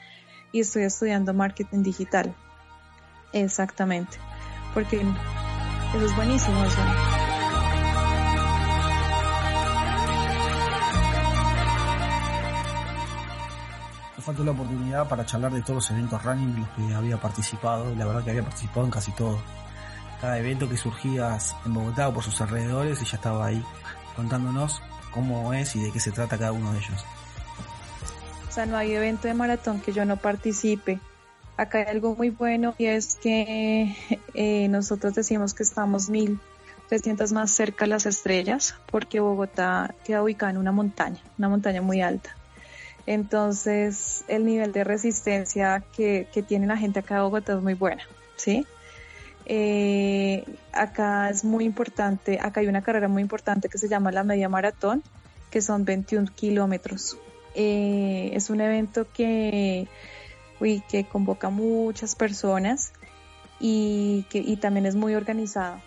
y 0.52 0.60
estoy 0.60 0.82
estudiando 0.84 1.34
marketing 1.34 1.82
digital. 1.82 2.34
Exactamente, 3.32 4.18
porque 4.74 4.96
eso 4.96 6.04
es 6.04 6.14
buenísimo. 6.14 6.64
Eso. 6.64 7.15
Faltó 14.26 14.42
la 14.42 14.50
oportunidad 14.50 15.08
para 15.08 15.24
charlar 15.24 15.52
de 15.52 15.62
todos 15.62 15.76
los 15.76 15.90
eventos 15.92 16.20
running 16.24 16.48
en 16.48 16.60
los 16.60 16.68
que 16.70 16.94
había 16.94 17.16
participado 17.16 17.92
y 17.92 17.94
la 17.94 18.06
verdad 18.06 18.24
que 18.24 18.30
había 18.30 18.42
participado 18.42 18.84
en 18.84 18.90
casi 18.90 19.12
todos. 19.12 19.40
Cada 20.20 20.36
evento 20.38 20.68
que 20.68 20.76
surgía 20.76 21.38
en 21.64 21.72
Bogotá 21.72 22.08
o 22.08 22.14
por 22.14 22.24
sus 22.24 22.40
alrededores 22.40 23.00
ella 23.00 23.14
estaba 23.14 23.46
ahí 23.46 23.64
contándonos 24.16 24.82
cómo 25.12 25.54
es 25.54 25.76
y 25.76 25.80
de 25.80 25.92
qué 25.92 26.00
se 26.00 26.10
trata 26.10 26.36
cada 26.38 26.50
uno 26.50 26.72
de 26.72 26.78
ellos. 26.78 27.04
O 28.48 28.52
sea, 28.52 28.66
no 28.66 28.76
hay 28.76 28.94
evento 28.94 29.28
de 29.28 29.34
maratón 29.34 29.80
que 29.80 29.92
yo 29.92 30.04
no 30.04 30.16
participe. 30.16 30.98
Acá 31.56 31.78
hay 31.78 31.84
algo 31.84 32.16
muy 32.16 32.30
bueno 32.30 32.74
y 32.78 32.86
es 32.86 33.14
que 33.14 33.96
eh, 34.34 34.66
nosotros 34.68 35.14
decimos 35.14 35.54
que 35.54 35.62
estamos 35.62 36.10
mil 36.10 36.40
300 36.88 37.32
más 37.32 37.52
cerca 37.52 37.86
las 37.86 38.06
estrellas 38.06 38.74
porque 38.90 39.20
Bogotá 39.20 39.94
queda 40.04 40.24
ubicada 40.24 40.50
en 40.50 40.58
una 40.58 40.72
montaña, 40.72 41.20
una 41.38 41.48
montaña 41.48 41.80
muy 41.80 42.00
alta. 42.00 42.35
Entonces, 43.06 44.24
el 44.26 44.44
nivel 44.44 44.72
de 44.72 44.82
resistencia 44.82 45.82
que, 45.96 46.26
tiene 46.46 46.66
la 46.66 46.76
gente 46.76 47.00
acá 47.00 47.16
de 47.16 47.20
Bogotá 47.22 47.54
es 47.54 47.62
muy 47.62 47.74
buena, 47.74 48.02
¿sí? 48.36 48.66
Eh, 49.46 50.44
acá 50.72 51.30
es 51.30 51.44
muy 51.44 51.64
importante, 51.64 52.40
acá 52.42 52.60
hay 52.60 52.66
una 52.66 52.82
carrera 52.82 53.06
muy 53.06 53.22
importante 53.22 53.68
que 53.68 53.78
se 53.78 53.88
llama 53.88 54.10
la 54.10 54.24
media 54.24 54.48
maratón, 54.48 55.04
que 55.50 55.62
son 55.62 55.84
21 55.84 56.26
kilómetros. 56.34 57.16
Eh, 57.54 58.30
es 58.34 58.50
un 58.50 58.60
evento 58.60 59.06
que, 59.12 59.86
uy, 60.60 60.82
que 60.88 61.04
convoca 61.04 61.48
muchas 61.48 62.16
personas 62.16 62.92
y 63.60 64.24
que 64.28 64.38
y 64.38 64.56
también 64.56 64.84
es 64.84 64.96
muy 64.96 65.14
organizado. 65.14 65.80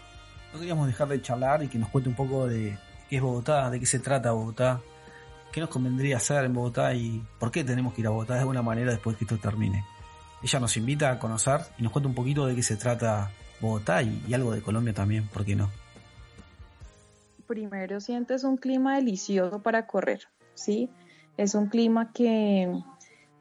No 0.53 0.59
queríamos 0.59 0.87
dejar 0.87 1.09
de 1.09 1.21
charlar 1.21 1.63
y 1.63 1.67
que 1.67 1.77
nos 1.77 1.89
cuente 1.89 2.09
un 2.09 2.15
poco 2.15 2.47
de 2.47 2.77
qué 3.09 3.17
es 3.17 3.21
Bogotá, 3.21 3.69
de 3.69 3.79
qué 3.79 3.85
se 3.85 3.99
trata 3.99 4.31
Bogotá, 4.31 4.79
qué 5.51 5.61
nos 5.61 5.69
convendría 5.69 6.17
hacer 6.17 6.45
en 6.45 6.53
Bogotá 6.53 6.93
y 6.93 7.23
por 7.39 7.51
qué 7.51 7.63
tenemos 7.63 7.93
que 7.93 8.01
ir 8.01 8.07
a 8.07 8.11
Bogotá 8.11 8.35
de 8.35 8.41
alguna 8.41 8.61
manera 8.61 8.91
después 8.91 9.17
que 9.17 9.25
esto 9.25 9.37
termine. 9.37 9.83
Ella 10.41 10.59
nos 10.59 10.77
invita 10.77 11.11
a 11.11 11.19
conocer 11.19 11.61
y 11.77 11.83
nos 11.83 11.91
cuenta 11.91 12.07
un 12.07 12.15
poquito 12.15 12.45
de 12.45 12.55
qué 12.55 12.63
se 12.63 12.77
trata 12.77 13.31
Bogotá 13.59 14.01
y, 14.01 14.33
algo 14.33 14.53
de 14.53 14.61
Colombia 14.61 14.93
también, 14.93 15.27
¿por 15.27 15.45
qué 15.45 15.55
no? 15.55 15.69
Primero 17.47 17.99
sientes 17.99 18.43
un 18.43 18.57
clima 18.57 18.95
delicioso 18.95 19.61
para 19.61 19.87
correr, 19.87 20.27
¿sí? 20.53 20.89
Es 21.35 21.55
un 21.55 21.67
clima 21.67 22.11
que 22.13 22.71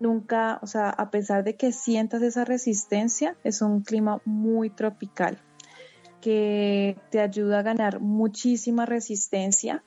nunca, 0.01 0.59
o 0.63 0.67
sea, 0.67 0.89
a 0.89 1.11
pesar 1.11 1.45
de 1.45 1.57
que 1.57 1.73
sientas 1.73 2.23
esa 2.23 2.45
resistencia, 2.45 3.37
es 3.45 3.61
un 3.61 3.83
clima 3.83 4.21
muy 4.25 4.71
tropical 4.71 5.39
que 6.21 6.97
te 7.11 7.21
ayuda 7.21 7.61
a 7.61 7.63
ganar 7.63 8.01
muchísima 8.01 8.87
resistencia 8.87 9.85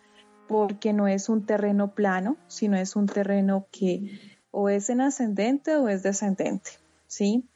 porque 0.52 0.92
no 0.92 1.08
es 1.08 1.30
un 1.30 1.46
terreno 1.46 1.96
plano, 1.96 2.36
sino 2.48 2.76
es 2.76 2.98
un 2.98 3.06
terreno 3.06 3.68
que 3.72 4.20
o 4.52 4.68
es 4.68 4.90
en 4.90 5.00
ascendente 5.00 5.78
o 5.78 5.88
es 5.88 6.04
descendente, 6.04 6.72
¿sí? 7.08 7.48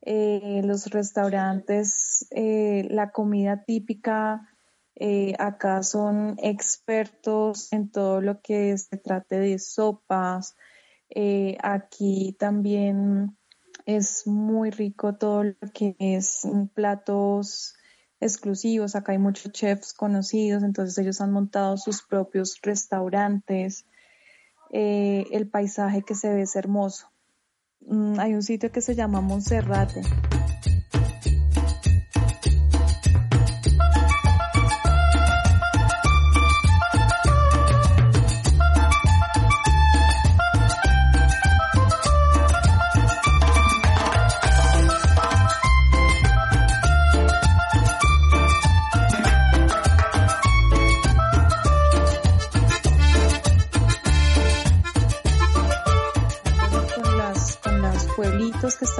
Eh, 0.00 0.60
los 0.64 0.90
restaurantes, 0.90 2.26
eh, 2.32 2.88
la 2.90 3.12
comida 3.12 3.62
típica, 3.64 4.48
eh, 4.96 5.34
acá 5.38 5.84
son 5.84 6.34
expertos 6.42 7.72
en 7.72 7.90
todo 7.90 8.20
lo 8.20 8.40
que 8.40 8.76
se 8.76 8.96
trate 8.96 9.38
de 9.38 9.60
sopas. 9.60 10.56
aquí 11.62 12.34
también 12.40 13.36
es 13.86 14.26
muy 14.26 14.70
rico 14.70 15.14
todo 15.14 15.44
lo 15.44 15.54
que 15.72 15.94
es 15.98 16.42
platos 16.74 17.76
exclusivos, 18.22 18.94
acá 18.94 19.12
hay 19.12 19.18
muchos 19.18 19.52
chefs 19.52 19.92
conocidos, 19.92 20.62
entonces 20.62 20.96
ellos 20.98 21.20
han 21.20 21.32
montado 21.32 21.76
sus 21.76 22.02
propios 22.02 22.58
restaurantes, 22.62 23.84
eh, 24.70 25.26
el 25.32 25.48
paisaje 25.48 26.02
que 26.02 26.14
se 26.14 26.32
ve 26.32 26.42
es 26.42 26.56
hermoso. 26.56 27.10
Mm, 27.80 28.20
hay 28.20 28.34
un 28.34 28.42
sitio 28.42 28.70
que 28.70 28.80
se 28.80 28.94
llama 28.94 29.20
Monserrate. 29.20 30.02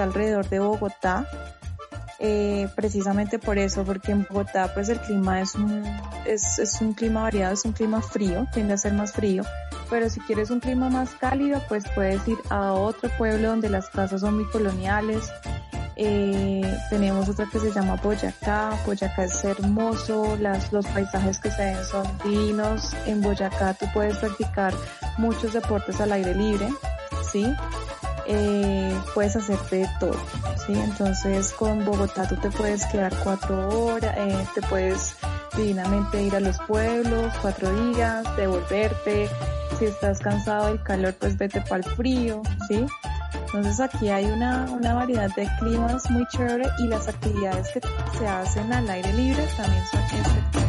Alrededor 0.02 0.48
de 0.48 0.58
Bogotá, 0.58 1.26
eh, 2.24 2.68
precisamente 2.76 3.40
por 3.40 3.58
eso, 3.58 3.82
porque 3.82 4.12
en 4.12 4.24
Bogotá 4.28 4.72
pues 4.72 4.88
el 4.88 5.00
clima 5.00 5.40
es 5.40 5.56
un, 5.56 5.82
es, 6.24 6.60
es, 6.60 6.80
un 6.80 6.92
clima 6.92 7.22
variado, 7.22 7.52
es 7.52 7.64
un 7.64 7.72
clima 7.72 8.00
frío, 8.00 8.46
tiende 8.52 8.74
a 8.74 8.76
ser 8.76 8.92
más 8.92 9.12
frío, 9.12 9.42
pero 9.90 10.08
si 10.08 10.20
quieres 10.20 10.50
un 10.50 10.60
clima 10.60 10.88
más 10.88 11.10
cálido 11.10 11.60
pues 11.68 11.84
puedes 11.96 12.26
ir 12.28 12.38
a 12.48 12.74
otro 12.74 13.10
pueblo 13.18 13.48
donde 13.48 13.68
las 13.68 13.88
casas 13.90 14.20
son 14.20 14.36
muy 14.36 14.44
coloniales. 14.50 15.32
Eh, 15.96 16.62
tenemos 16.88 17.28
otra 17.28 17.46
que 17.50 17.58
se 17.58 17.72
llama 17.72 17.96
Boyacá, 17.96 18.78
Boyacá 18.86 19.24
es 19.24 19.44
hermoso, 19.44 20.36
las, 20.40 20.72
los 20.72 20.86
paisajes 20.86 21.38
que 21.40 21.50
se 21.50 21.64
ven 21.64 21.84
son 21.84 22.06
divinos, 22.24 22.94
en 23.06 23.20
Boyacá 23.20 23.74
tú 23.74 23.86
puedes 23.92 24.16
practicar 24.18 24.72
muchos 25.18 25.52
deportes 25.52 26.00
al 26.00 26.12
aire 26.12 26.34
libre, 26.34 26.68
¿sí? 27.30 27.52
Eh, 28.26 28.96
puedes 29.14 29.36
hacerte 29.36 29.76
de 29.76 29.88
todo, 30.00 30.16
¿sí? 30.66 30.72
Entonces 30.72 31.52
con 31.52 31.84
Bogotá 31.84 32.26
tú 32.28 32.36
te 32.36 32.50
puedes 32.50 32.84
quedar 32.86 33.14
cuatro 33.22 33.68
horas, 33.68 34.14
eh, 34.16 34.46
te 34.54 34.62
puedes 34.62 35.14
divinamente 35.56 36.22
ir 36.22 36.34
a 36.34 36.40
los 36.40 36.58
pueblos 36.60 37.32
cuatro 37.42 37.72
días, 37.86 38.24
devolverte, 38.36 39.28
si 39.78 39.84
estás 39.86 40.20
cansado 40.20 40.66
del 40.66 40.82
calor 40.82 41.14
pues 41.18 41.36
vete 41.36 41.60
para 41.62 41.76
el 41.78 41.84
frío, 41.84 42.42
¿sí? 42.68 42.86
Entonces 43.46 43.80
aquí 43.80 44.08
hay 44.08 44.24
una, 44.24 44.64
una 44.70 44.94
variedad 44.94 45.34
de 45.34 45.46
climas 45.58 46.10
muy 46.10 46.26
chévere 46.28 46.64
y 46.78 46.86
las 46.86 47.06
actividades 47.08 47.68
que 47.68 47.80
se 48.18 48.26
hacen 48.26 48.72
al 48.72 48.88
aire 48.88 49.12
libre 49.12 49.46
también 49.56 49.84
son 49.90 50.00
espectaculares. 50.00 50.61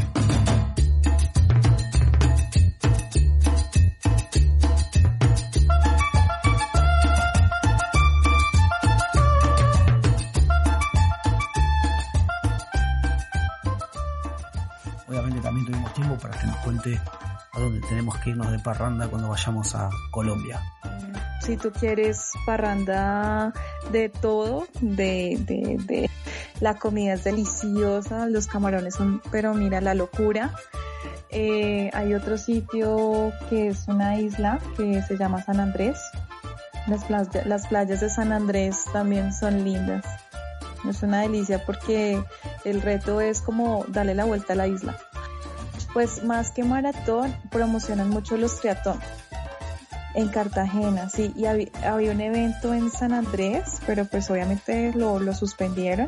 A 16.92 17.60
dónde 17.60 17.86
tenemos 17.88 18.18
que 18.18 18.32
irnos 18.32 18.52
de 18.52 18.60
parranda 18.60 19.08
cuando 19.08 19.30
vayamos 19.30 19.74
a 19.76 19.90
Colombia. 20.12 20.62
Si 21.42 21.58
tú 21.58 21.72
quieres 21.72 22.32
parranda 22.46 23.54
de 23.92 24.10
todo, 24.10 24.68
de, 24.82 25.38
de, 25.46 26.10
la 26.62 26.76
comida 26.76 27.14
es 27.14 27.24
deliciosa, 27.26 28.28
los 28.28 28.48
camarones 28.48 28.96
son, 28.96 29.22
pero 29.32 29.54
mira, 29.54 29.82
la 29.82 29.94
locura. 29.94 30.54
Eh, 31.30 31.90
hay 31.94 32.14
otro 32.14 32.38
sitio 32.38 33.34
que 33.50 33.70
es 33.70 33.88
una 33.88 34.20
isla 34.20 34.60
que 34.78 35.02
se 35.02 35.18
llama 35.18 35.44
San 35.44 35.60
Andrés. 35.60 36.00
Las, 36.88 37.10
las 37.46 37.68
playas 37.68 38.00
de 38.02 38.10
San 38.10 38.32
Andrés 38.32 38.86
también 38.94 39.34
son 39.34 39.64
lindas. 39.64 40.06
Es 40.88 41.02
una 41.02 41.22
delicia 41.22 41.66
porque 41.66 42.22
el 42.66 42.82
reto 42.82 43.20
es 43.22 43.42
como 43.42 43.86
darle 43.88 44.16
la 44.16 44.26
vuelta 44.26 44.54
a 44.54 44.56
la 44.56 44.68
isla. 44.68 44.98
Pues 45.94 46.24
más 46.24 46.52
que 46.52 46.64
maratón, 46.64 47.36
promocionan 47.50 48.10
mucho 48.10 48.38
los 48.38 48.60
triatón. 48.60 49.00
En 50.16 50.30
Cartagena, 50.30 51.10
sí, 51.10 51.34
y 51.36 51.46
había, 51.46 52.12
un 52.12 52.22
evento 52.22 52.74
en 52.74 52.92
San 52.92 53.14
Andrés, 53.14 53.80
pero 53.88 54.06
pues 54.06 54.30
obviamente 54.30 54.92
lo, 54.94 55.20
lo 55.20 55.34
suspendieron, 55.34 56.08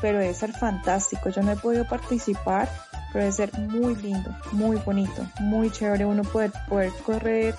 pero 0.00 0.18
debe 0.18 0.34
ser 0.34 0.52
fantástico. 0.52 1.28
Yo 1.28 1.42
no 1.42 1.52
he 1.52 1.56
podido 1.56 1.86
participar, 1.86 2.68
pero 3.12 3.24
debe 3.24 3.32
ser 3.32 3.56
muy 3.58 3.94
lindo, 3.94 4.36
muy 4.50 4.76
bonito, 4.78 5.24
muy 5.38 5.70
chévere 5.70 6.04
uno 6.04 6.24
poder, 6.24 6.50
poder 6.68 6.90
correr, 7.06 7.54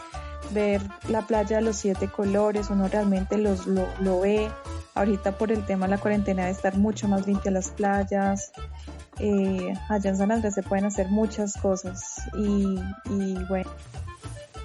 ver 0.52 0.82
la 1.10 1.22
playa 1.22 1.58
de 1.58 1.62
los 1.64 1.78
siete 1.78 2.10
colores, 2.10 2.70
uno 2.70 2.88
realmente 2.88 3.38
los, 3.38 3.66
lo, 3.66 3.88
lo 4.00 4.20
ve. 4.20 4.50
Ahorita 4.96 5.38
por 5.38 5.52
el 5.52 5.66
tema 5.66 5.88
de 5.88 5.92
la 5.92 5.98
cuarentena 5.98 6.46
de 6.46 6.52
estar 6.52 6.78
mucho 6.78 7.08
más 7.08 7.28
limpias 7.28 7.54
las 7.54 7.70
playas. 7.70 8.52
Eh, 9.20 9.74
allá 9.90 10.10
en 10.10 10.18
San 10.18 10.32
Andrés 10.32 10.54
se 10.54 10.64
pueden 10.64 10.86
hacer 10.86 11.08
muchas 11.10 11.56
cosas 11.58 12.22
y, 12.38 12.80
y 13.10 13.34
bueno. 13.48 13.70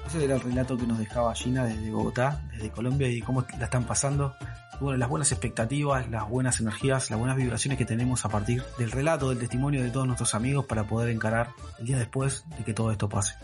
Ese 0.06 0.24
era 0.24 0.34
el 0.34 0.40
relato 0.40 0.76
que 0.76 0.86
nos 0.86 0.98
dejaba 0.98 1.34
Gina 1.34 1.64
desde 1.64 1.90
Bogotá, 1.90 2.42
desde 2.52 2.70
Colombia 2.70 3.08
y 3.08 3.20
cómo 3.22 3.44
la 3.58 3.64
están 3.64 3.84
pasando. 3.84 4.34
Bueno, 4.80 4.96
las 4.96 5.08
buenas 5.08 5.30
expectativas, 5.30 6.10
las 6.10 6.28
buenas 6.28 6.58
energías, 6.58 7.10
las 7.10 7.18
buenas 7.18 7.36
vibraciones 7.36 7.78
que 7.78 7.84
tenemos 7.84 8.24
a 8.24 8.28
partir 8.28 8.62
del 8.78 8.90
relato, 8.90 9.28
del 9.28 9.38
testimonio 9.38 9.82
de 9.82 9.90
todos 9.90 10.06
nuestros 10.06 10.34
amigos 10.34 10.64
para 10.64 10.84
poder 10.84 11.10
encarar 11.10 11.50
el 11.78 11.86
día 11.86 11.98
después 11.98 12.44
de 12.56 12.64
que 12.64 12.72
todo 12.72 12.90
esto 12.90 13.08
pase. 13.08 13.34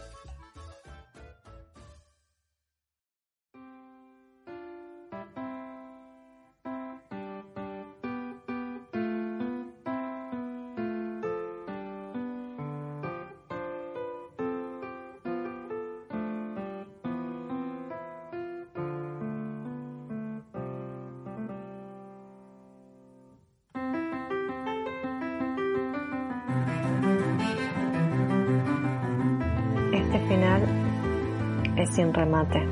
Remate, 32.37 32.63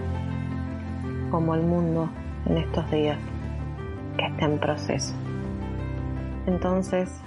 como 1.30 1.54
el 1.54 1.62
mundo 1.62 2.10
en 2.46 2.58
estos 2.58 2.90
días, 2.90 3.18
que 4.18 4.26
está 4.26 4.46
en 4.46 4.58
proceso. 4.58 5.14
Entonces, 6.46 7.20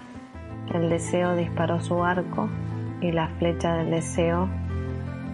el 0.73 0.89
deseo 0.89 1.35
disparó 1.35 1.79
su 1.79 2.03
arco 2.03 2.49
y 3.01 3.11
la 3.11 3.27
flecha 3.39 3.75
del 3.77 3.91
deseo 3.91 4.49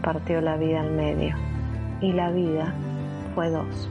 partió 0.02 0.42
la 0.42 0.58
vida 0.58 0.82
al 0.82 0.92
medio. 0.92 1.36
Y 2.02 2.14
la 2.14 2.32
vida 2.32 2.74
fue 3.36 3.50
dos. 3.50 3.90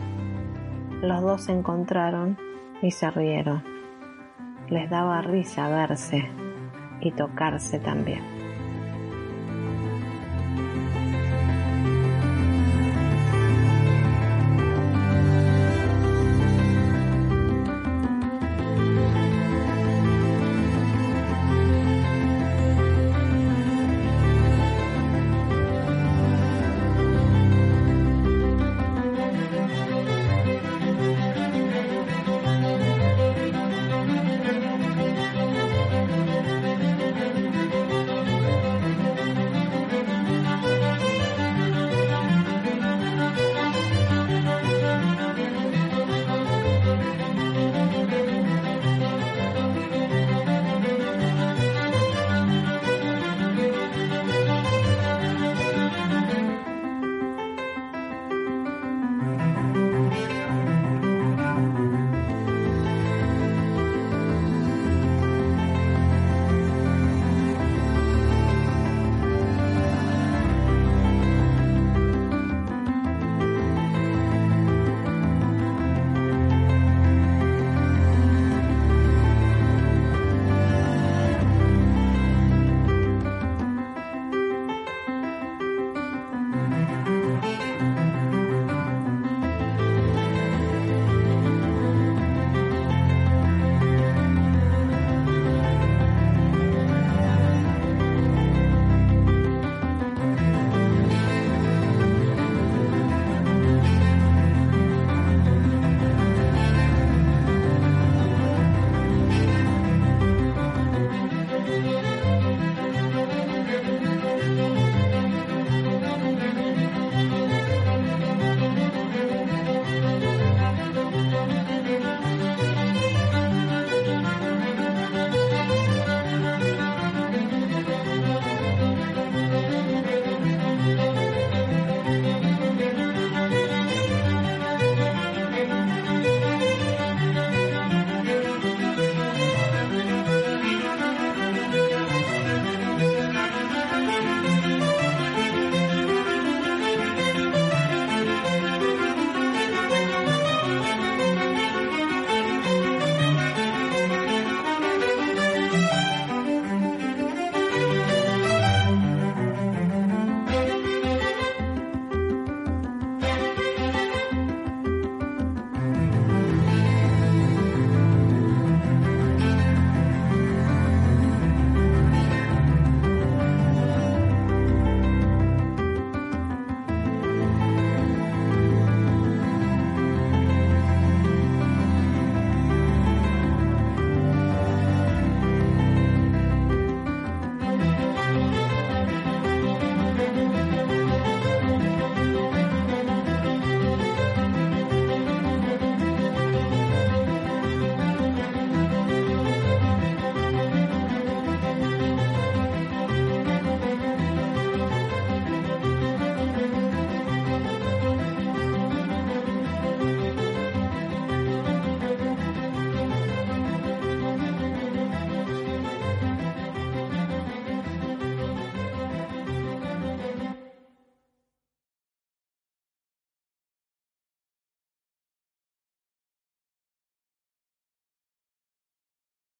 Los 1.03 1.23
dos 1.23 1.45
se 1.45 1.53
encontraron 1.53 2.39
y 2.81 2.91
se 2.91 3.11
rieron. 3.11 3.63
Les 4.69 4.89
daba 4.89 5.21
risa 5.23 5.69
verse 5.69 6.31
y 7.01 7.11
tocarse 7.13 7.79
también. 7.79 8.32